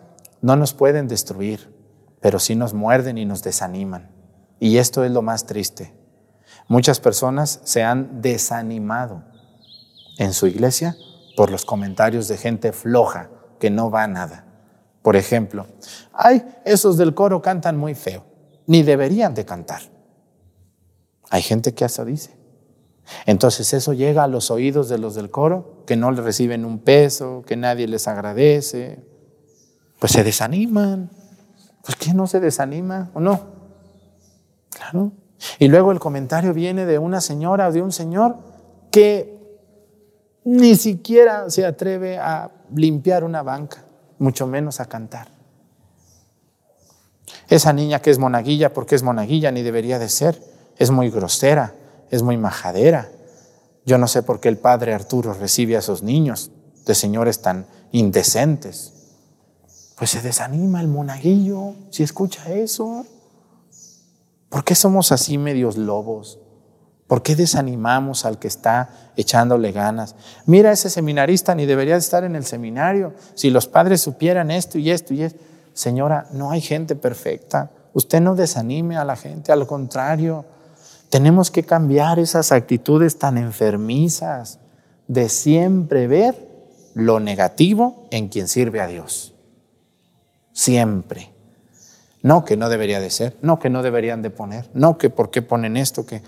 no 0.41 0.55
nos 0.55 0.73
pueden 0.73 1.09
destruir, 1.09 1.77
pero 2.21 2.39
sí 2.39 2.55
nos 2.55 2.73
muerden 2.73 3.17
y 3.17 3.25
nos 3.25 3.43
desaniman. 3.43 4.11
Y 4.59 4.77
esto 4.77 5.03
es 5.03 5.11
lo 5.11 5.21
más 5.21 5.45
triste. 5.45 5.93
Muchas 6.67 6.99
personas 6.99 7.61
se 7.63 7.83
han 7.83 8.21
desanimado 8.21 9.23
en 10.17 10.33
su 10.33 10.47
iglesia 10.47 10.95
por 11.35 11.49
los 11.49 11.65
comentarios 11.65 12.27
de 12.27 12.37
gente 12.37 12.73
floja 12.73 13.29
que 13.59 13.69
no 13.69 13.89
va 13.89 14.03
a 14.03 14.07
nada. 14.07 14.45
Por 15.01 15.15
ejemplo, 15.15 15.65
ay, 16.13 16.45
esos 16.65 16.97
del 16.97 17.13
coro 17.13 17.41
cantan 17.41 17.77
muy 17.77 17.95
feo, 17.95 18.25
ni 18.67 18.83
deberían 18.83 19.33
de 19.33 19.45
cantar. 19.45 19.81
Hay 21.29 21.41
gente 21.41 21.73
que 21.73 21.85
hasta 21.85 22.03
dice. 22.03 22.37
Entonces 23.25 23.73
eso 23.73 23.93
llega 23.93 24.23
a 24.23 24.27
los 24.27 24.51
oídos 24.51 24.89
de 24.89 24.97
los 24.97 25.15
del 25.15 25.31
coro, 25.31 25.83
que 25.87 25.95
no 25.95 26.11
le 26.11 26.21
reciben 26.21 26.65
un 26.65 26.79
peso, 26.79 27.43
que 27.45 27.55
nadie 27.55 27.87
les 27.87 28.07
agradece, 28.07 28.99
pues 29.99 30.11
se 30.11 30.23
desaniman. 30.23 31.09
¿Por 31.89 31.97
qué 31.97 32.13
no 32.13 32.27
se 32.27 32.39
desanima 32.39 33.09
o 33.15 33.19
no? 33.19 33.39
Claro. 34.69 35.11
Y 35.57 35.69
luego 35.69 35.91
el 35.91 35.99
comentario 35.99 36.53
viene 36.53 36.85
de 36.85 36.99
una 36.99 37.19
señora 37.19 37.67
o 37.67 37.71
de 37.71 37.81
un 37.81 37.91
señor 37.91 38.37
que 38.91 39.57
ni 40.43 40.75
siquiera 40.75 41.49
se 41.49 41.65
atreve 41.65 42.19
a 42.19 42.51
limpiar 42.75 43.23
una 43.23 43.41
banca, 43.41 43.85
mucho 44.19 44.45
menos 44.45 44.79
a 44.79 44.85
cantar. 44.85 45.29
Esa 47.47 47.73
niña 47.73 48.03
que 48.03 48.11
es 48.11 48.19
monaguilla, 48.19 48.71
porque 48.71 48.93
es 48.93 49.01
monaguilla, 49.01 49.49
ni 49.49 49.63
debería 49.63 49.97
de 49.97 50.09
ser, 50.09 50.39
es 50.77 50.91
muy 50.91 51.09
grosera, 51.09 51.73
es 52.11 52.21
muy 52.21 52.37
majadera. 52.37 53.09
Yo 53.87 53.97
no 53.97 54.07
sé 54.07 54.21
por 54.21 54.39
qué 54.39 54.49
el 54.49 54.59
padre 54.59 54.93
Arturo 54.93 55.33
recibe 55.33 55.75
a 55.75 55.79
esos 55.79 56.03
niños 56.03 56.51
de 56.85 56.93
señores 56.93 57.41
tan 57.41 57.65
indecentes. 57.91 58.98
Pues 59.99 60.11
se 60.11 60.21
desanima 60.21 60.79
el 60.79 60.87
monaguillo 60.87 61.75
si 61.89 62.03
escucha 62.03 62.49
eso. 62.53 63.05
¿Por 64.47 64.63
qué 64.63 64.73
somos 64.73 65.11
así 65.11 65.37
medios 65.37 65.77
lobos? 65.77 66.39
¿Por 67.05 67.21
qué 67.21 67.35
desanimamos 67.35 68.23
al 68.23 68.39
que 68.39 68.47
está 68.47 69.11
echándole 69.17 69.73
ganas? 69.73 70.15
Mira, 70.45 70.71
ese 70.71 70.89
seminarista 70.89 71.53
ni 71.53 71.65
debería 71.65 71.97
estar 71.97 72.23
en 72.23 72.37
el 72.37 72.45
seminario. 72.45 73.13
Si 73.33 73.49
los 73.49 73.67
padres 73.67 73.99
supieran 73.99 74.51
esto 74.51 74.77
y 74.77 74.89
esto 74.89 75.13
y 75.13 75.23
esto. 75.23 75.43
Señora, 75.73 76.27
no 76.31 76.51
hay 76.51 76.61
gente 76.61 76.95
perfecta. 76.95 77.69
Usted 77.93 78.21
no 78.21 78.35
desanime 78.35 78.95
a 78.95 79.03
la 79.03 79.17
gente, 79.17 79.51
al 79.51 79.67
contrario. 79.67 80.45
Tenemos 81.09 81.51
que 81.51 81.63
cambiar 81.63 82.19
esas 82.19 82.53
actitudes 82.53 83.19
tan 83.19 83.37
enfermizas 83.37 84.59
de 85.09 85.27
siempre 85.27 86.07
ver 86.07 86.47
lo 86.93 87.19
negativo 87.19 88.07
en 88.11 88.29
quien 88.29 88.47
sirve 88.47 88.79
a 88.79 88.87
Dios. 88.87 89.33
Siempre. 90.59 91.31
No 92.21 92.43
que 92.43 92.57
no 92.57 92.67
debería 92.67 92.99
de 92.99 93.09
ser, 93.11 93.37
no 93.41 93.59
que 93.59 93.69
no 93.69 93.81
deberían 93.81 94.21
de 94.21 94.29
poner, 94.29 94.69
no 94.73 94.97
que 94.97 95.09
por 95.09 95.31
qué 95.31 95.41
ponen 95.41 95.77
esto, 95.77 96.05
que 96.05 96.21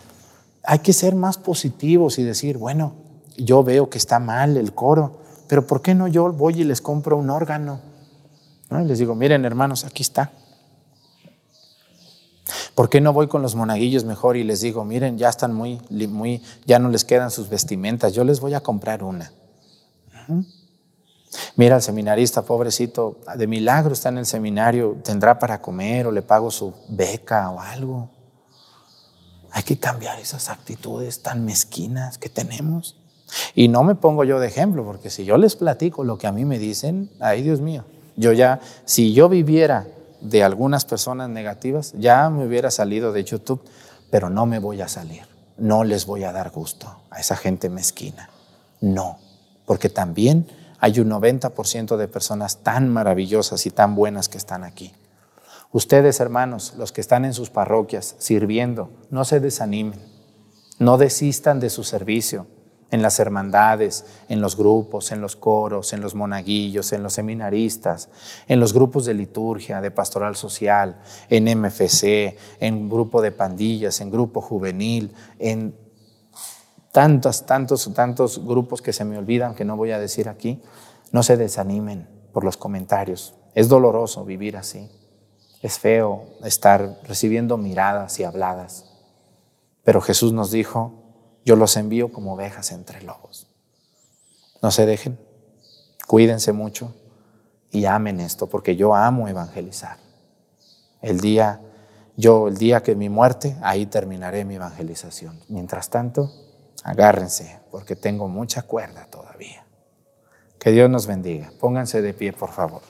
hay 0.64 0.80
que 0.80 0.94
ser 0.94 1.16
más 1.16 1.38
positivos 1.38 2.18
y 2.18 2.24
decir, 2.24 2.58
bueno, 2.58 2.94
yo 3.36 3.62
veo 3.62 3.90
que 3.90 3.98
está 3.98 4.20
mal 4.20 4.56
el 4.56 4.74
coro, 4.74 5.20
pero 5.50 5.68
¿por 5.68 5.82
qué 5.82 5.96
no 5.96 6.08
yo 6.08 6.32
voy 6.32 6.62
y 6.62 6.64
les 6.64 6.80
compro 6.80 7.18
un 7.18 7.30
órgano? 7.30 7.82
Y 8.72 8.86
les 8.86 9.00
digo, 9.00 9.16
miren 9.16 9.44
hermanos, 9.44 9.84
aquí 9.84 10.02
está. 10.02 10.32
¿Por 12.74 12.88
qué 12.88 13.02
no 13.02 13.12
voy 13.12 13.28
con 13.28 13.42
los 13.42 13.56
monaguillos 13.56 14.06
mejor 14.06 14.38
y 14.38 14.46
les 14.46 14.62
digo, 14.62 14.86
miren, 14.86 15.18
ya 15.18 15.28
están 15.28 15.54
muy, 15.54 15.82
muy, 15.90 16.42
ya 16.66 16.80
no 16.80 16.88
les 16.88 17.04
quedan 17.04 17.32
sus 17.32 17.50
vestimentas, 17.50 18.14
yo 18.14 18.24
les 18.24 18.40
voy 18.40 18.54
a 18.54 18.62
comprar 18.62 19.04
una? 19.04 19.34
Mira, 21.56 21.78
el 21.78 21.82
seminarista, 21.82 22.42
pobrecito, 22.42 23.20
de 23.36 23.48
milagro 23.48 23.94
está 23.94 24.10
en 24.10 24.18
el 24.18 24.26
seminario, 24.26 24.98
tendrá 25.04 25.40
para 25.40 25.62
comer 25.62 26.08
o 26.08 26.12
le 26.12 26.22
pago 26.22 26.52
su 26.52 26.74
beca 26.90 27.50
o 27.52 27.60
algo. 27.60 28.10
Hay 29.52 29.64
que 29.64 29.78
cambiar 29.78 30.20
esas 30.20 30.50
actitudes 30.50 31.22
tan 31.22 31.46
mezquinas 31.46 32.18
que 32.18 32.30
tenemos. 32.30 32.98
Y 33.56 33.70
no 33.70 33.84
me 33.84 33.96
pongo 33.96 34.24
yo 34.24 34.40
de 34.40 34.48
ejemplo, 34.48 34.84
porque 34.84 35.10
si 35.10 35.24
yo 35.24 35.38
les 35.38 35.56
platico 35.56 36.04
lo 36.04 36.18
que 36.18 36.28
a 36.28 36.32
mí 36.32 36.44
me 36.44 36.60
dicen, 36.60 37.10
ay 37.22 37.42
Dios 37.42 37.62
mío, 37.62 37.86
yo 38.18 38.34
ya, 38.34 38.60
si 38.86 39.14
yo 39.14 39.30
viviera 39.30 39.88
de 40.20 40.44
algunas 40.44 40.84
personas 40.84 41.30
negativas, 41.30 41.94
ya 41.98 42.30
me 42.30 42.46
hubiera 42.46 42.72
salido 42.72 43.14
de 43.14 43.24
YouTube, 43.24 43.64
pero 44.10 44.30
no 44.30 44.46
me 44.46 44.60
voy 44.60 44.82
a 44.82 44.90
salir, 44.90 45.24
no 45.58 45.86
les 45.86 46.06
voy 46.06 46.26
a 46.26 46.34
dar 46.34 46.52
gusto 46.52 47.04
a 47.10 47.22
esa 47.22 47.38
gente 47.38 47.70
mezquina, 47.70 48.30
no, 48.82 49.18
porque 49.66 49.90
también 49.90 50.46
hay 50.82 51.00
un 51.00 51.12
90% 51.12 51.96
de 51.96 52.08
personas 52.08 52.64
tan 52.64 52.90
maravillosas 52.90 53.68
y 53.68 53.70
tan 53.70 53.94
buenas 53.94 54.28
que 54.30 54.40
están 54.40 54.64
aquí. 54.64 54.92
Ustedes, 55.72 56.20
hermanos, 56.20 56.74
los 56.76 56.92
que 56.92 57.02
están 57.02 57.24
en 57.24 57.36
sus 57.36 57.52
parroquias 57.52 58.16
sirviendo, 58.18 58.90
no 59.12 59.24
se 59.24 59.40
desanimen, 59.40 60.02
no 60.80 60.98
desistan 60.98 61.60
de 61.60 61.70
su 61.70 61.84
servicio. 61.84 62.48
en 62.94 63.02
las 63.02 63.22
hermandades, 63.22 64.04
en 64.28 64.42
los 64.42 64.58
grupos, 64.58 65.14
en 65.14 65.22
los 65.22 65.38
coros, 65.38 65.94
en 65.94 66.02
los 66.02 66.14
monaguillos, 66.14 66.92
en 66.92 67.04
los 67.04 67.14
seminaristas, 67.14 68.10
en 68.50 68.60
los 68.60 68.74
grupos 68.74 69.06
de 69.06 69.14
liturgia, 69.14 69.80
de 69.80 69.92
pastoral 69.92 70.36
social, 70.36 71.00
en 71.30 71.46
MFC, 71.58 72.38
en 72.60 72.90
grupo 72.90 73.22
de 73.22 73.32
pandillas, 73.32 74.02
en 74.02 74.12
grupo 74.12 74.42
juvenil, 74.42 75.14
en 75.40 75.74
tantos, 76.92 77.46
tantos, 77.46 77.92
tantos 77.94 78.46
grupos 78.46 78.82
que 78.82 78.94
se 78.94 79.06
me 79.06 79.18
olvidan, 79.18 79.56
que 79.56 79.66
no 79.66 79.78
voy 79.78 79.92
a 79.92 80.00
decir 80.00 80.30
aquí. 80.30 80.62
No 81.12 81.24
se 81.24 81.38
desanimen 81.38 82.08
por 82.34 82.44
los 82.44 82.58
comentarios. 82.58 83.36
Es 83.56 83.70
doloroso 83.70 84.26
vivir 84.26 84.58
así. 84.58 84.90
Es 85.62 85.80
feo 85.80 86.26
estar 86.44 87.00
recibiendo 87.04 87.58
miradas 87.58 88.20
y 88.20 88.24
habladas. 88.24 88.86
Pero 89.84 90.02
Jesús 90.02 90.34
nos 90.34 90.52
dijo, 90.52 90.94
yo 91.46 91.56
los 91.56 91.76
envío 91.78 92.12
como 92.12 92.34
ovejas 92.34 92.72
entre 92.72 93.02
lobos. 93.02 93.48
No 94.62 94.72
se 94.72 94.86
dejen, 94.86 95.20
cuídense 96.08 96.52
mucho 96.52 96.94
y 97.72 97.86
amen 97.86 98.20
esto, 98.20 98.48
porque 98.48 98.76
yo 98.76 98.94
amo 98.94 99.28
evangelizar. 99.28 99.98
El 101.02 101.20
día, 101.20 101.62
yo, 102.16 102.48
el 102.48 102.58
día 102.58 102.84
que 102.84 102.96
mi 102.96 103.10
muerte, 103.10 103.58
ahí 103.64 103.88
terminaré 103.88 104.46
mi 104.46 104.56
evangelización. 104.56 105.40
Mientras 105.48 105.90
tanto, 105.90 106.32
agárrense, 106.84 107.60
porque 107.72 107.96
tengo 107.96 108.28
mucha 108.28 108.64
cuerda 108.64 109.06
todavía. 109.06 109.66
Que 110.60 110.72
Dios 110.72 110.90
nos 110.90 111.08
bendiga. 111.08 111.52
Pónganse 111.60 112.02
de 112.02 112.14
pie, 112.14 112.34
por 112.34 112.52
favor. 112.52 112.82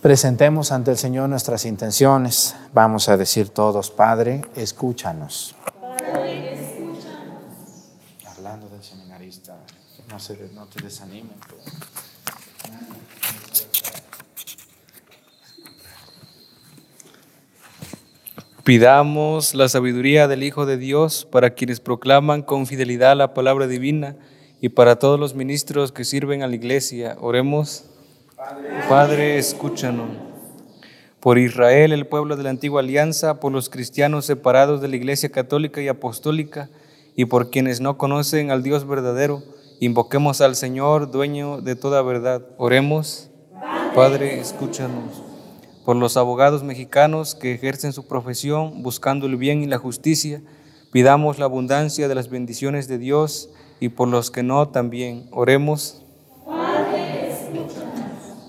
Presentemos 0.00 0.72
ante 0.72 0.92
el 0.92 0.96
Señor 0.96 1.28
nuestras 1.28 1.64
intenciones. 1.64 2.54
Vamos 2.72 3.08
a 3.08 3.16
decir 3.16 3.48
todos, 3.48 3.90
Padre, 3.90 4.42
escúchanos. 4.54 5.54
Padre, 5.80 6.54
escúchanos. 6.54 7.90
Hablando 8.24 8.68
del 8.68 8.82
seminarista, 8.82 9.56
no, 10.54 10.66
te 10.66 10.82
desanimen. 10.82 11.34
Pidamos 18.66 19.54
la 19.54 19.68
sabiduría 19.68 20.26
del 20.26 20.42
Hijo 20.42 20.66
de 20.66 20.76
Dios 20.76 21.24
para 21.30 21.50
quienes 21.50 21.78
proclaman 21.78 22.42
con 22.42 22.66
fidelidad 22.66 23.16
la 23.16 23.32
palabra 23.32 23.68
divina 23.68 24.16
y 24.60 24.70
para 24.70 24.98
todos 24.98 25.20
los 25.20 25.36
ministros 25.36 25.92
que 25.92 26.04
sirven 26.04 26.42
a 26.42 26.48
la 26.48 26.56
iglesia. 26.56 27.16
Oremos. 27.20 27.84
Padre, 28.88 29.38
escúchanos. 29.38 30.08
Por 31.20 31.38
Israel, 31.38 31.92
el 31.92 32.08
pueblo 32.08 32.34
de 32.36 32.42
la 32.42 32.50
antigua 32.50 32.80
alianza, 32.80 33.38
por 33.38 33.52
los 33.52 33.70
cristianos 33.70 34.26
separados 34.26 34.80
de 34.80 34.88
la 34.88 34.96
Iglesia 34.96 35.28
católica 35.28 35.80
y 35.80 35.86
apostólica, 35.86 36.68
y 37.14 37.26
por 37.26 37.50
quienes 37.50 37.80
no 37.80 37.96
conocen 37.96 38.50
al 38.50 38.64
Dios 38.64 38.84
verdadero, 38.84 39.44
invoquemos 39.78 40.40
al 40.40 40.56
Señor, 40.56 41.12
dueño 41.12 41.60
de 41.60 41.76
toda 41.76 42.02
verdad. 42.02 42.44
Oremos. 42.58 43.30
Padre, 43.94 44.40
escúchanos. 44.40 45.25
Por 45.86 45.94
los 45.94 46.16
abogados 46.16 46.64
mexicanos 46.64 47.36
que 47.36 47.54
ejercen 47.54 47.92
su 47.92 48.08
profesión 48.08 48.82
buscando 48.82 49.26
el 49.26 49.36
bien 49.36 49.62
y 49.62 49.66
la 49.66 49.78
justicia, 49.78 50.42
pidamos 50.90 51.38
la 51.38 51.44
abundancia 51.44 52.08
de 52.08 52.14
las 52.16 52.28
bendiciones 52.28 52.88
de 52.88 52.98
Dios 52.98 53.50
y 53.78 53.90
por 53.90 54.08
los 54.08 54.32
que 54.32 54.42
no 54.42 54.68
también. 54.70 55.28
Oremos. 55.30 56.04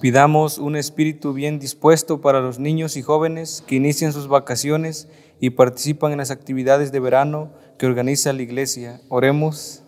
Pidamos 0.02 0.58
un 0.58 0.76
espíritu 0.76 1.32
bien 1.34 1.60
dispuesto 1.60 2.22
para 2.22 2.42
los 2.42 2.58
niños 2.58 2.98
y 2.98 3.04
jóvenes 3.04 3.64
que 3.68 3.76
inician 3.76 4.14
sus 4.14 4.28
vacaciones 4.28 5.08
y 5.40 5.52
participan 5.52 6.14
en 6.14 6.18
las 6.18 6.32
actividades 6.32 6.92
de 6.92 7.00
verano 7.00 7.52
que 7.78 7.86
organiza 7.86 8.34
la 8.34 8.42
iglesia. 8.42 9.00
Oremos. 9.10 9.84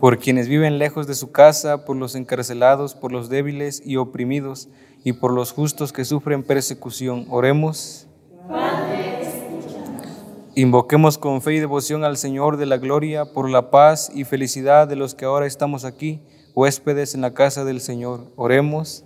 Por 0.00 0.18
quienes 0.18 0.48
viven 0.48 0.78
lejos 0.78 1.06
de 1.06 1.14
su 1.14 1.32
casa, 1.32 1.84
por 1.84 1.96
los 1.96 2.14
encarcelados, 2.14 2.94
por 2.94 3.12
los 3.12 3.28
débiles 3.28 3.82
y 3.84 3.96
oprimidos, 3.96 4.68
y 5.04 5.14
por 5.14 5.32
los 5.32 5.52
justos 5.52 5.92
que 5.92 6.04
sufren 6.04 6.42
persecución. 6.42 7.26
Oremos. 7.30 8.06
Invoquemos 10.54 11.18
con 11.18 11.42
fe 11.42 11.54
y 11.54 11.60
devoción 11.60 12.04
al 12.04 12.16
Señor 12.16 12.56
de 12.56 12.66
la 12.66 12.78
gloria 12.78 13.26
por 13.26 13.50
la 13.50 13.70
paz 13.70 14.10
y 14.14 14.24
felicidad 14.24 14.88
de 14.88 14.96
los 14.96 15.14
que 15.14 15.26
ahora 15.26 15.46
estamos 15.46 15.84
aquí 15.84 16.22
huéspedes 16.56 17.14
en 17.14 17.20
la 17.20 17.34
casa 17.34 17.64
del 17.64 17.80
Señor. 17.80 18.32
Oremos. 18.34 19.04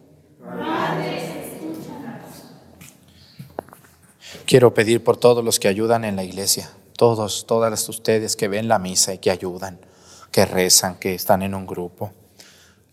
Quiero 4.46 4.72
pedir 4.72 5.02
por 5.04 5.16
todos 5.16 5.44
los 5.44 5.58
que 5.58 5.68
ayudan 5.68 6.04
en 6.04 6.16
la 6.16 6.24
iglesia, 6.24 6.70
todos, 6.96 7.46
todas 7.46 7.88
ustedes 7.88 8.36
que 8.36 8.48
ven 8.48 8.68
la 8.68 8.78
misa 8.78 9.14
y 9.14 9.18
que 9.18 9.30
ayudan, 9.30 9.80
que 10.30 10.44
rezan, 10.44 10.96
que 10.96 11.14
están 11.14 11.42
en 11.42 11.54
un 11.54 11.66
grupo. 11.66 12.12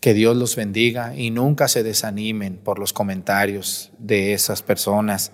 Que 0.00 0.14
Dios 0.14 0.36
los 0.36 0.56
bendiga 0.56 1.14
y 1.16 1.30
nunca 1.30 1.68
se 1.68 1.82
desanimen 1.82 2.56
por 2.56 2.78
los 2.78 2.92
comentarios 2.92 3.90
de 3.98 4.32
esas 4.32 4.62
personas. 4.62 5.32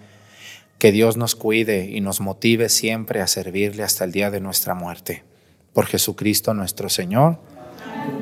Que 0.79 0.93
Dios 0.93 1.17
nos 1.17 1.35
cuide 1.35 1.91
y 1.91 2.01
nos 2.01 2.21
motive 2.21 2.69
siempre 2.69 3.21
a 3.21 3.27
servirle 3.27 3.83
hasta 3.83 4.05
el 4.05 4.13
día 4.13 4.31
de 4.31 4.41
nuestra 4.41 4.75
muerte. 4.75 5.25
Por 5.73 5.87
Jesucristo 5.87 6.55
nuestro 6.55 6.89
Señor. 6.89 7.39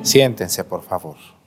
Siéntense, 0.03 0.64
por 0.64 0.83
favor. 0.83 1.41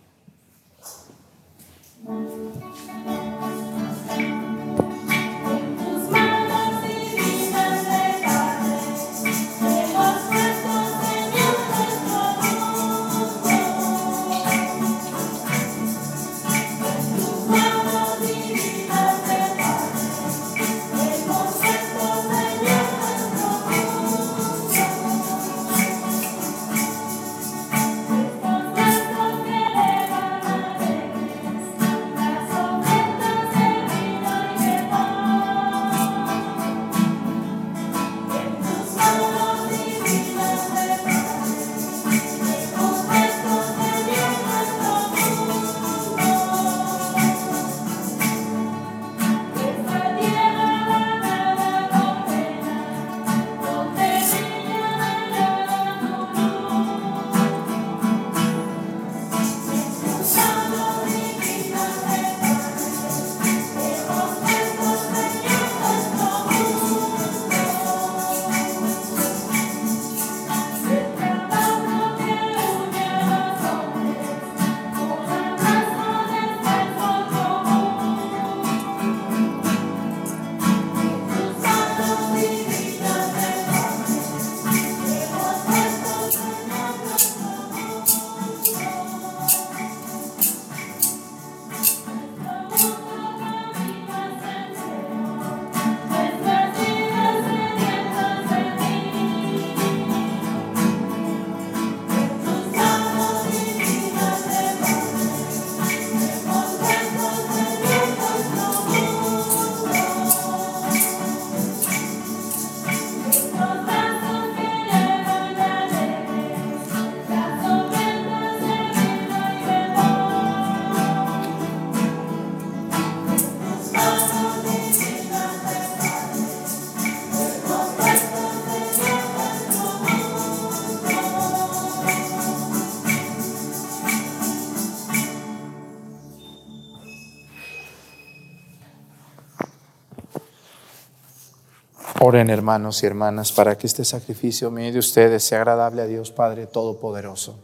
Oren 142.27 142.49
hermanos 142.49 143.03
y 143.03 143.05
hermanas 143.05 143.51
para 143.51 143.77
que 143.77 143.85
este 143.85 144.03
sacrificio 144.03 144.71
mío 144.71 144.91
de 144.91 144.97
ustedes 144.97 145.43
sea 145.43 145.59
agradable 145.59 146.01
a 146.01 146.07
Dios 146.07 146.31
Padre 146.31 146.65
Todopoderoso. 146.65 147.59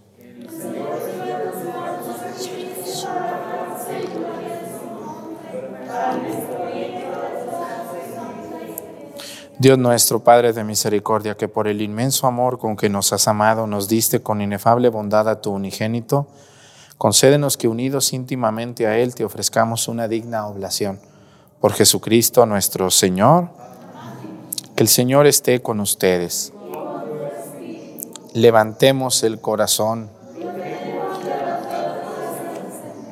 Dios 9.58 9.80
nuestro, 9.80 10.24
Padre 10.24 10.54
de 10.54 10.64
misericordia, 10.64 11.36
que 11.36 11.48
por 11.48 11.68
el 11.68 11.82
inmenso 11.82 12.28
amor 12.28 12.60
con 12.60 12.78
que 12.78 12.88
nos 12.88 13.12
has 13.14 13.28
amado, 13.28 13.66
nos 13.66 13.90
diste 13.90 14.22
con 14.22 14.44
inefable 14.44 14.90
bondad 14.90 15.28
a 15.28 15.42
tu 15.42 15.50
unigénito, 15.50 16.28
concédenos 17.00 17.58
que 17.58 17.68
unidos 17.68 18.14
íntimamente 18.14 18.86
a 18.86 19.00
Él 19.00 19.16
te 19.16 19.26
ofrezcamos 19.26 19.88
una 19.88 20.08
digna 20.08 20.46
oblación. 20.46 21.00
Por 21.60 21.74
Jesucristo 21.74 22.46
nuestro 22.46 22.92
Señor, 22.92 23.60
el 24.82 24.88
Señor 24.88 25.28
esté 25.28 25.62
con 25.62 25.80
ustedes. 25.80 26.52
Levantemos 28.34 29.22
el 29.22 29.40
corazón. 29.40 30.10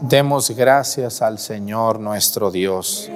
Demos 0.01 0.49
gracias 0.49 1.21
al 1.21 1.37
Señor 1.37 1.99
nuestro 1.99 2.49
Dios. 2.49 3.07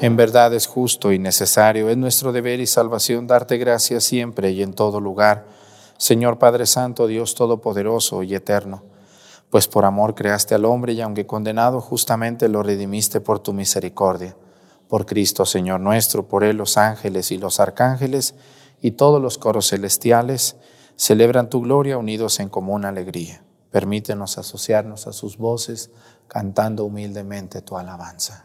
En 0.00 0.14
verdad 0.14 0.54
es 0.54 0.68
justo 0.68 1.10
y 1.10 1.18
necesario, 1.18 1.90
es 1.90 1.96
nuestro 1.96 2.30
deber 2.30 2.60
y 2.60 2.68
salvación 2.68 3.26
darte 3.26 3.56
gracias 3.56 4.04
siempre 4.04 4.52
y 4.52 4.62
en 4.62 4.74
todo 4.74 5.00
lugar, 5.00 5.46
Señor 5.96 6.38
Padre 6.38 6.66
Santo, 6.66 7.08
Dios 7.08 7.34
Todopoderoso 7.34 8.22
y 8.22 8.32
Eterno, 8.32 8.84
pues 9.50 9.66
por 9.66 9.84
amor 9.84 10.14
creaste 10.14 10.54
al 10.54 10.66
hombre 10.66 10.92
y 10.92 11.00
aunque 11.00 11.26
condenado 11.26 11.80
justamente 11.80 12.48
lo 12.48 12.62
redimiste 12.62 13.20
por 13.20 13.40
tu 13.40 13.52
misericordia. 13.52 14.36
Por 14.88 15.06
Cristo, 15.06 15.46
Señor 15.46 15.80
nuestro, 15.80 16.28
por 16.28 16.44
Él 16.44 16.56
los 16.56 16.76
ángeles 16.76 17.30
y 17.30 17.38
los 17.38 17.60
arcángeles 17.60 18.34
y 18.80 18.92
todos 18.92 19.20
los 19.20 19.38
coros 19.38 19.70
celestiales 19.70 20.56
celebran 20.96 21.50
tu 21.50 21.62
gloria 21.62 21.98
unidos 21.98 22.40
en 22.40 22.48
común 22.48 22.84
alegría. 22.84 23.42
Permítenos 23.70 24.38
asociarnos 24.38 25.06
a 25.06 25.12
sus 25.12 25.36
voces 25.36 25.90
cantando 26.28 26.84
humildemente 26.84 27.62
tu 27.62 27.76
alabanza. 27.76 28.44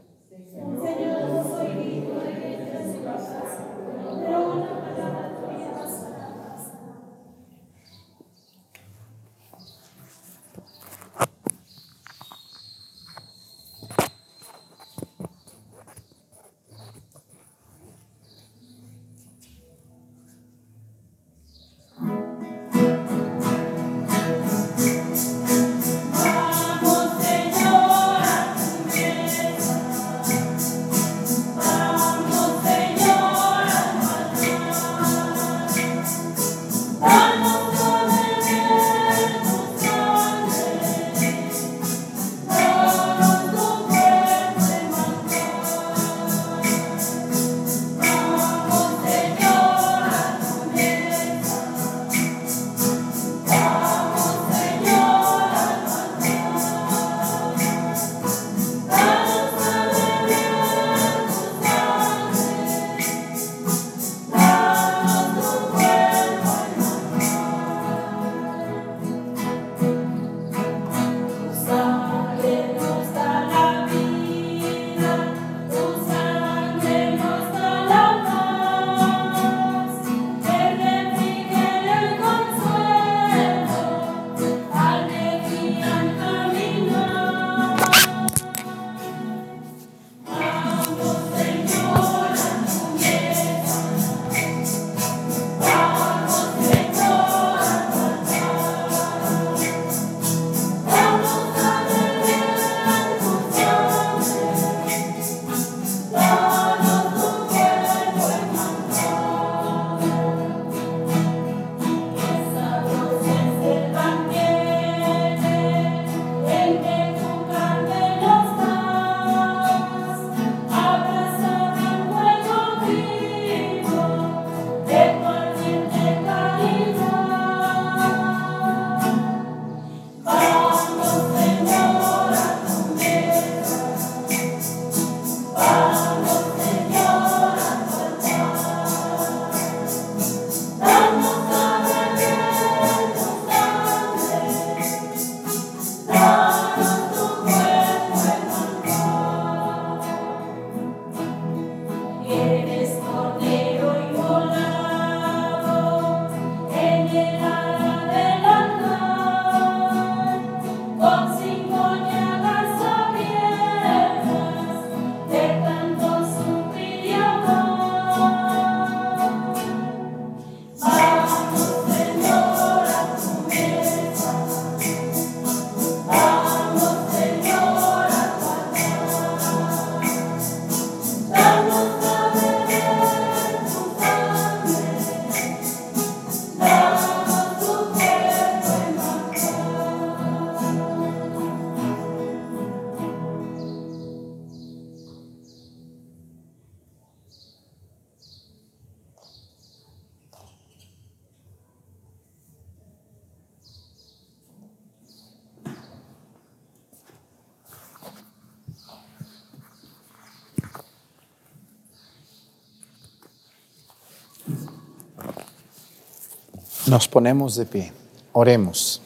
Nos 216.91 217.07
ponemos 217.07 217.55
de 217.55 217.65
pie. 217.65 217.93
Oremos. 218.33 219.01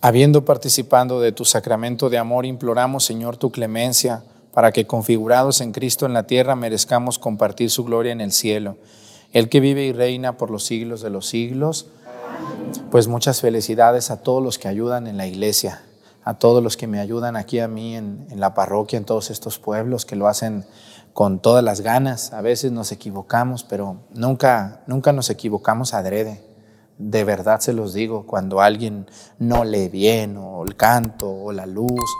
Habiendo 0.00 0.46
participado 0.46 1.20
de 1.20 1.30
tu 1.30 1.44
sacramento 1.44 2.08
de 2.08 2.16
amor, 2.16 2.46
imploramos, 2.46 3.04
Señor, 3.04 3.36
tu 3.36 3.52
clemencia 3.52 4.24
para 4.54 4.72
que 4.72 4.86
configurados 4.86 5.60
en 5.60 5.72
Cristo 5.72 6.06
en 6.06 6.14
la 6.14 6.26
tierra 6.26 6.56
merezcamos 6.56 7.18
compartir 7.18 7.68
su 7.68 7.84
gloria 7.84 8.12
en 8.12 8.22
el 8.22 8.32
cielo. 8.32 8.78
El 9.34 9.50
que 9.50 9.60
vive 9.60 9.84
y 9.84 9.92
reina 9.92 10.38
por 10.38 10.50
los 10.50 10.64
siglos 10.64 11.02
de 11.02 11.10
los 11.10 11.26
siglos. 11.26 11.88
Pues 12.90 13.08
muchas 13.08 13.42
felicidades 13.42 14.10
a 14.10 14.22
todos 14.22 14.42
los 14.42 14.58
que 14.58 14.68
ayudan 14.68 15.06
en 15.06 15.18
la 15.18 15.26
iglesia, 15.26 15.82
a 16.24 16.38
todos 16.38 16.62
los 16.62 16.78
que 16.78 16.86
me 16.86 16.98
ayudan 16.98 17.36
aquí 17.36 17.58
a 17.58 17.68
mí 17.68 17.94
en, 17.94 18.26
en 18.30 18.40
la 18.40 18.54
parroquia, 18.54 18.96
en 18.96 19.04
todos 19.04 19.28
estos 19.30 19.58
pueblos 19.58 20.06
que 20.06 20.16
lo 20.16 20.28
hacen 20.28 20.64
con 21.12 21.40
todas 21.40 21.62
las 21.62 21.80
ganas. 21.80 22.32
A 22.32 22.40
veces 22.40 22.72
nos 22.72 22.92
equivocamos, 22.92 23.64
pero 23.64 23.98
nunca, 24.14 24.82
nunca 24.86 25.12
nos 25.12 25.30
equivocamos 25.30 25.94
adrede. 25.94 26.44
De 26.98 27.24
verdad 27.24 27.60
se 27.60 27.72
los 27.72 27.94
digo, 27.94 28.26
cuando 28.26 28.60
alguien 28.60 29.06
no 29.38 29.64
lee 29.64 29.88
bien, 29.88 30.36
o 30.36 30.62
el 30.64 30.76
canto, 30.76 31.30
o 31.30 31.52
la 31.52 31.66
luz, 31.66 32.10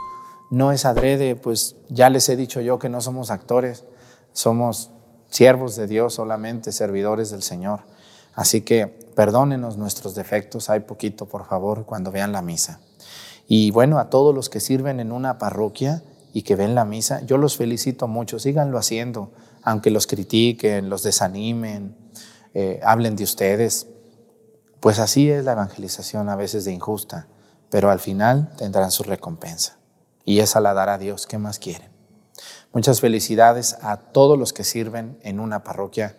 no 0.50 0.72
es 0.72 0.84
adrede, 0.84 1.36
pues 1.36 1.76
ya 1.88 2.10
les 2.10 2.28
he 2.28 2.36
dicho 2.36 2.60
yo 2.60 2.78
que 2.78 2.88
no 2.88 3.00
somos 3.00 3.30
actores, 3.30 3.84
somos 4.32 4.90
siervos 5.30 5.76
de 5.76 5.86
Dios 5.86 6.14
solamente, 6.14 6.72
servidores 6.72 7.30
del 7.30 7.42
Señor. 7.42 7.80
Así 8.34 8.62
que 8.62 8.86
perdónenos 8.86 9.76
nuestros 9.76 10.14
defectos, 10.14 10.70
hay 10.70 10.80
poquito, 10.80 11.26
por 11.26 11.46
favor, 11.46 11.84
cuando 11.84 12.10
vean 12.10 12.32
la 12.32 12.42
misa. 12.42 12.80
Y 13.46 13.70
bueno, 13.70 13.98
a 13.98 14.08
todos 14.08 14.34
los 14.34 14.48
que 14.48 14.60
sirven 14.60 15.00
en 15.00 15.12
una 15.12 15.38
parroquia, 15.38 16.02
y 16.32 16.42
que 16.42 16.56
ven 16.56 16.74
la 16.74 16.84
misa, 16.84 17.20
yo 17.22 17.36
los 17.36 17.56
felicito 17.56 18.08
mucho, 18.08 18.38
síganlo 18.38 18.78
haciendo, 18.78 19.32
aunque 19.62 19.90
los 19.90 20.06
critiquen, 20.06 20.88
los 20.88 21.02
desanimen, 21.02 21.96
eh, 22.54 22.80
hablen 22.82 23.16
de 23.16 23.24
ustedes. 23.24 23.86
Pues 24.80 24.98
así 24.98 25.30
es 25.30 25.44
la 25.44 25.52
evangelización 25.52 26.28
a 26.28 26.36
veces 26.36 26.64
de 26.64 26.72
injusta, 26.72 27.28
pero 27.70 27.90
al 27.90 28.00
final 28.00 28.50
tendrán 28.56 28.90
su 28.90 29.02
recompensa. 29.02 29.78
Y 30.24 30.40
esa 30.40 30.60
la 30.60 30.74
dará 30.74 30.98
Dios, 30.98 31.26
¿qué 31.26 31.38
más 31.38 31.58
quieren? 31.58 31.90
Muchas 32.72 33.00
felicidades 33.00 33.76
a 33.82 33.98
todos 33.98 34.38
los 34.38 34.52
que 34.52 34.64
sirven 34.64 35.18
en 35.22 35.40
una 35.40 35.62
parroquia, 35.62 36.16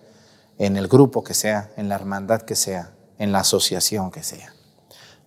en 0.60 0.78
el 0.78 0.88
grupo 0.88 1.24
que 1.24 1.34
sea, 1.34 1.72
en 1.78 1.90
la 1.90 1.96
hermandad 1.96 2.44
que 2.44 2.56
sea, 2.56 2.94
en 3.18 3.32
la 3.32 3.40
asociación 3.40 4.12
que 4.12 4.24
sea. 4.24 4.54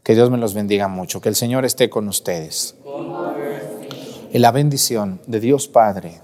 Que 0.04 0.14
Dios 0.14 0.30
me 0.30 0.38
los 0.38 0.54
bendiga 0.54 0.86
mucho, 0.86 1.20
que 1.20 1.28
el 1.28 1.34
Señor 1.34 1.64
esté 1.64 1.90
con 1.90 2.06
ustedes 2.08 2.76
en 4.32 4.42
la 4.42 4.50
bendición 4.50 5.20
de 5.26 5.40
Dios 5.40 5.68
Padre, 5.68 6.20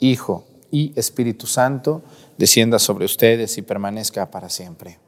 Hijo 0.00 0.44
y 0.70 0.92
Espíritu 0.96 1.46
Santo 1.46 2.02
descienda 2.38 2.78
sobre 2.78 3.04
ustedes 3.04 3.58
y 3.58 3.62
permanezca 3.62 4.30
para 4.30 4.48
siempre. 4.48 4.98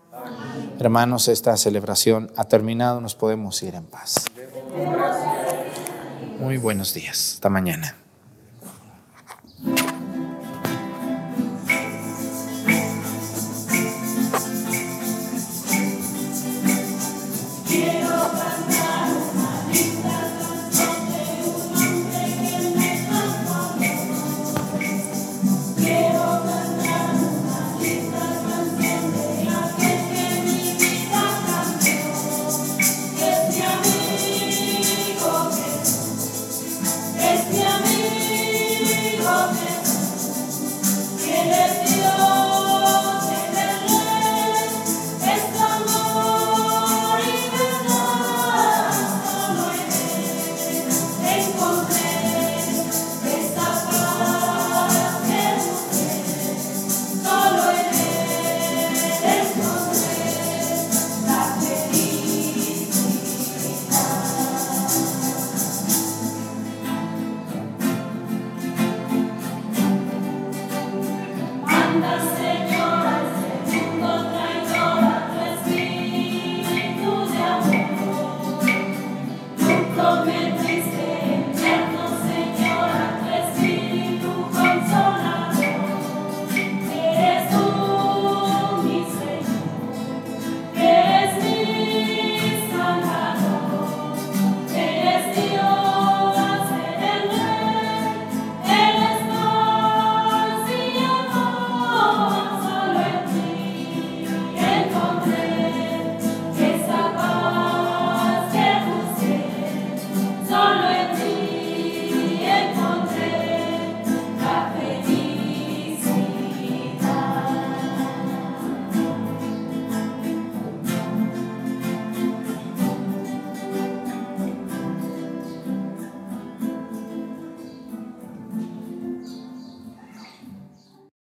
Hermanos, 0.78 1.28
esta 1.28 1.56
celebración 1.56 2.30
ha 2.36 2.44
terminado, 2.44 3.00
nos 3.00 3.14
podemos 3.14 3.62
ir 3.62 3.74
en 3.74 3.84
paz. 3.84 4.26
Muy 6.38 6.58
buenos 6.58 6.94
días, 6.94 7.34
hasta 7.34 7.48
mañana. 7.48 7.96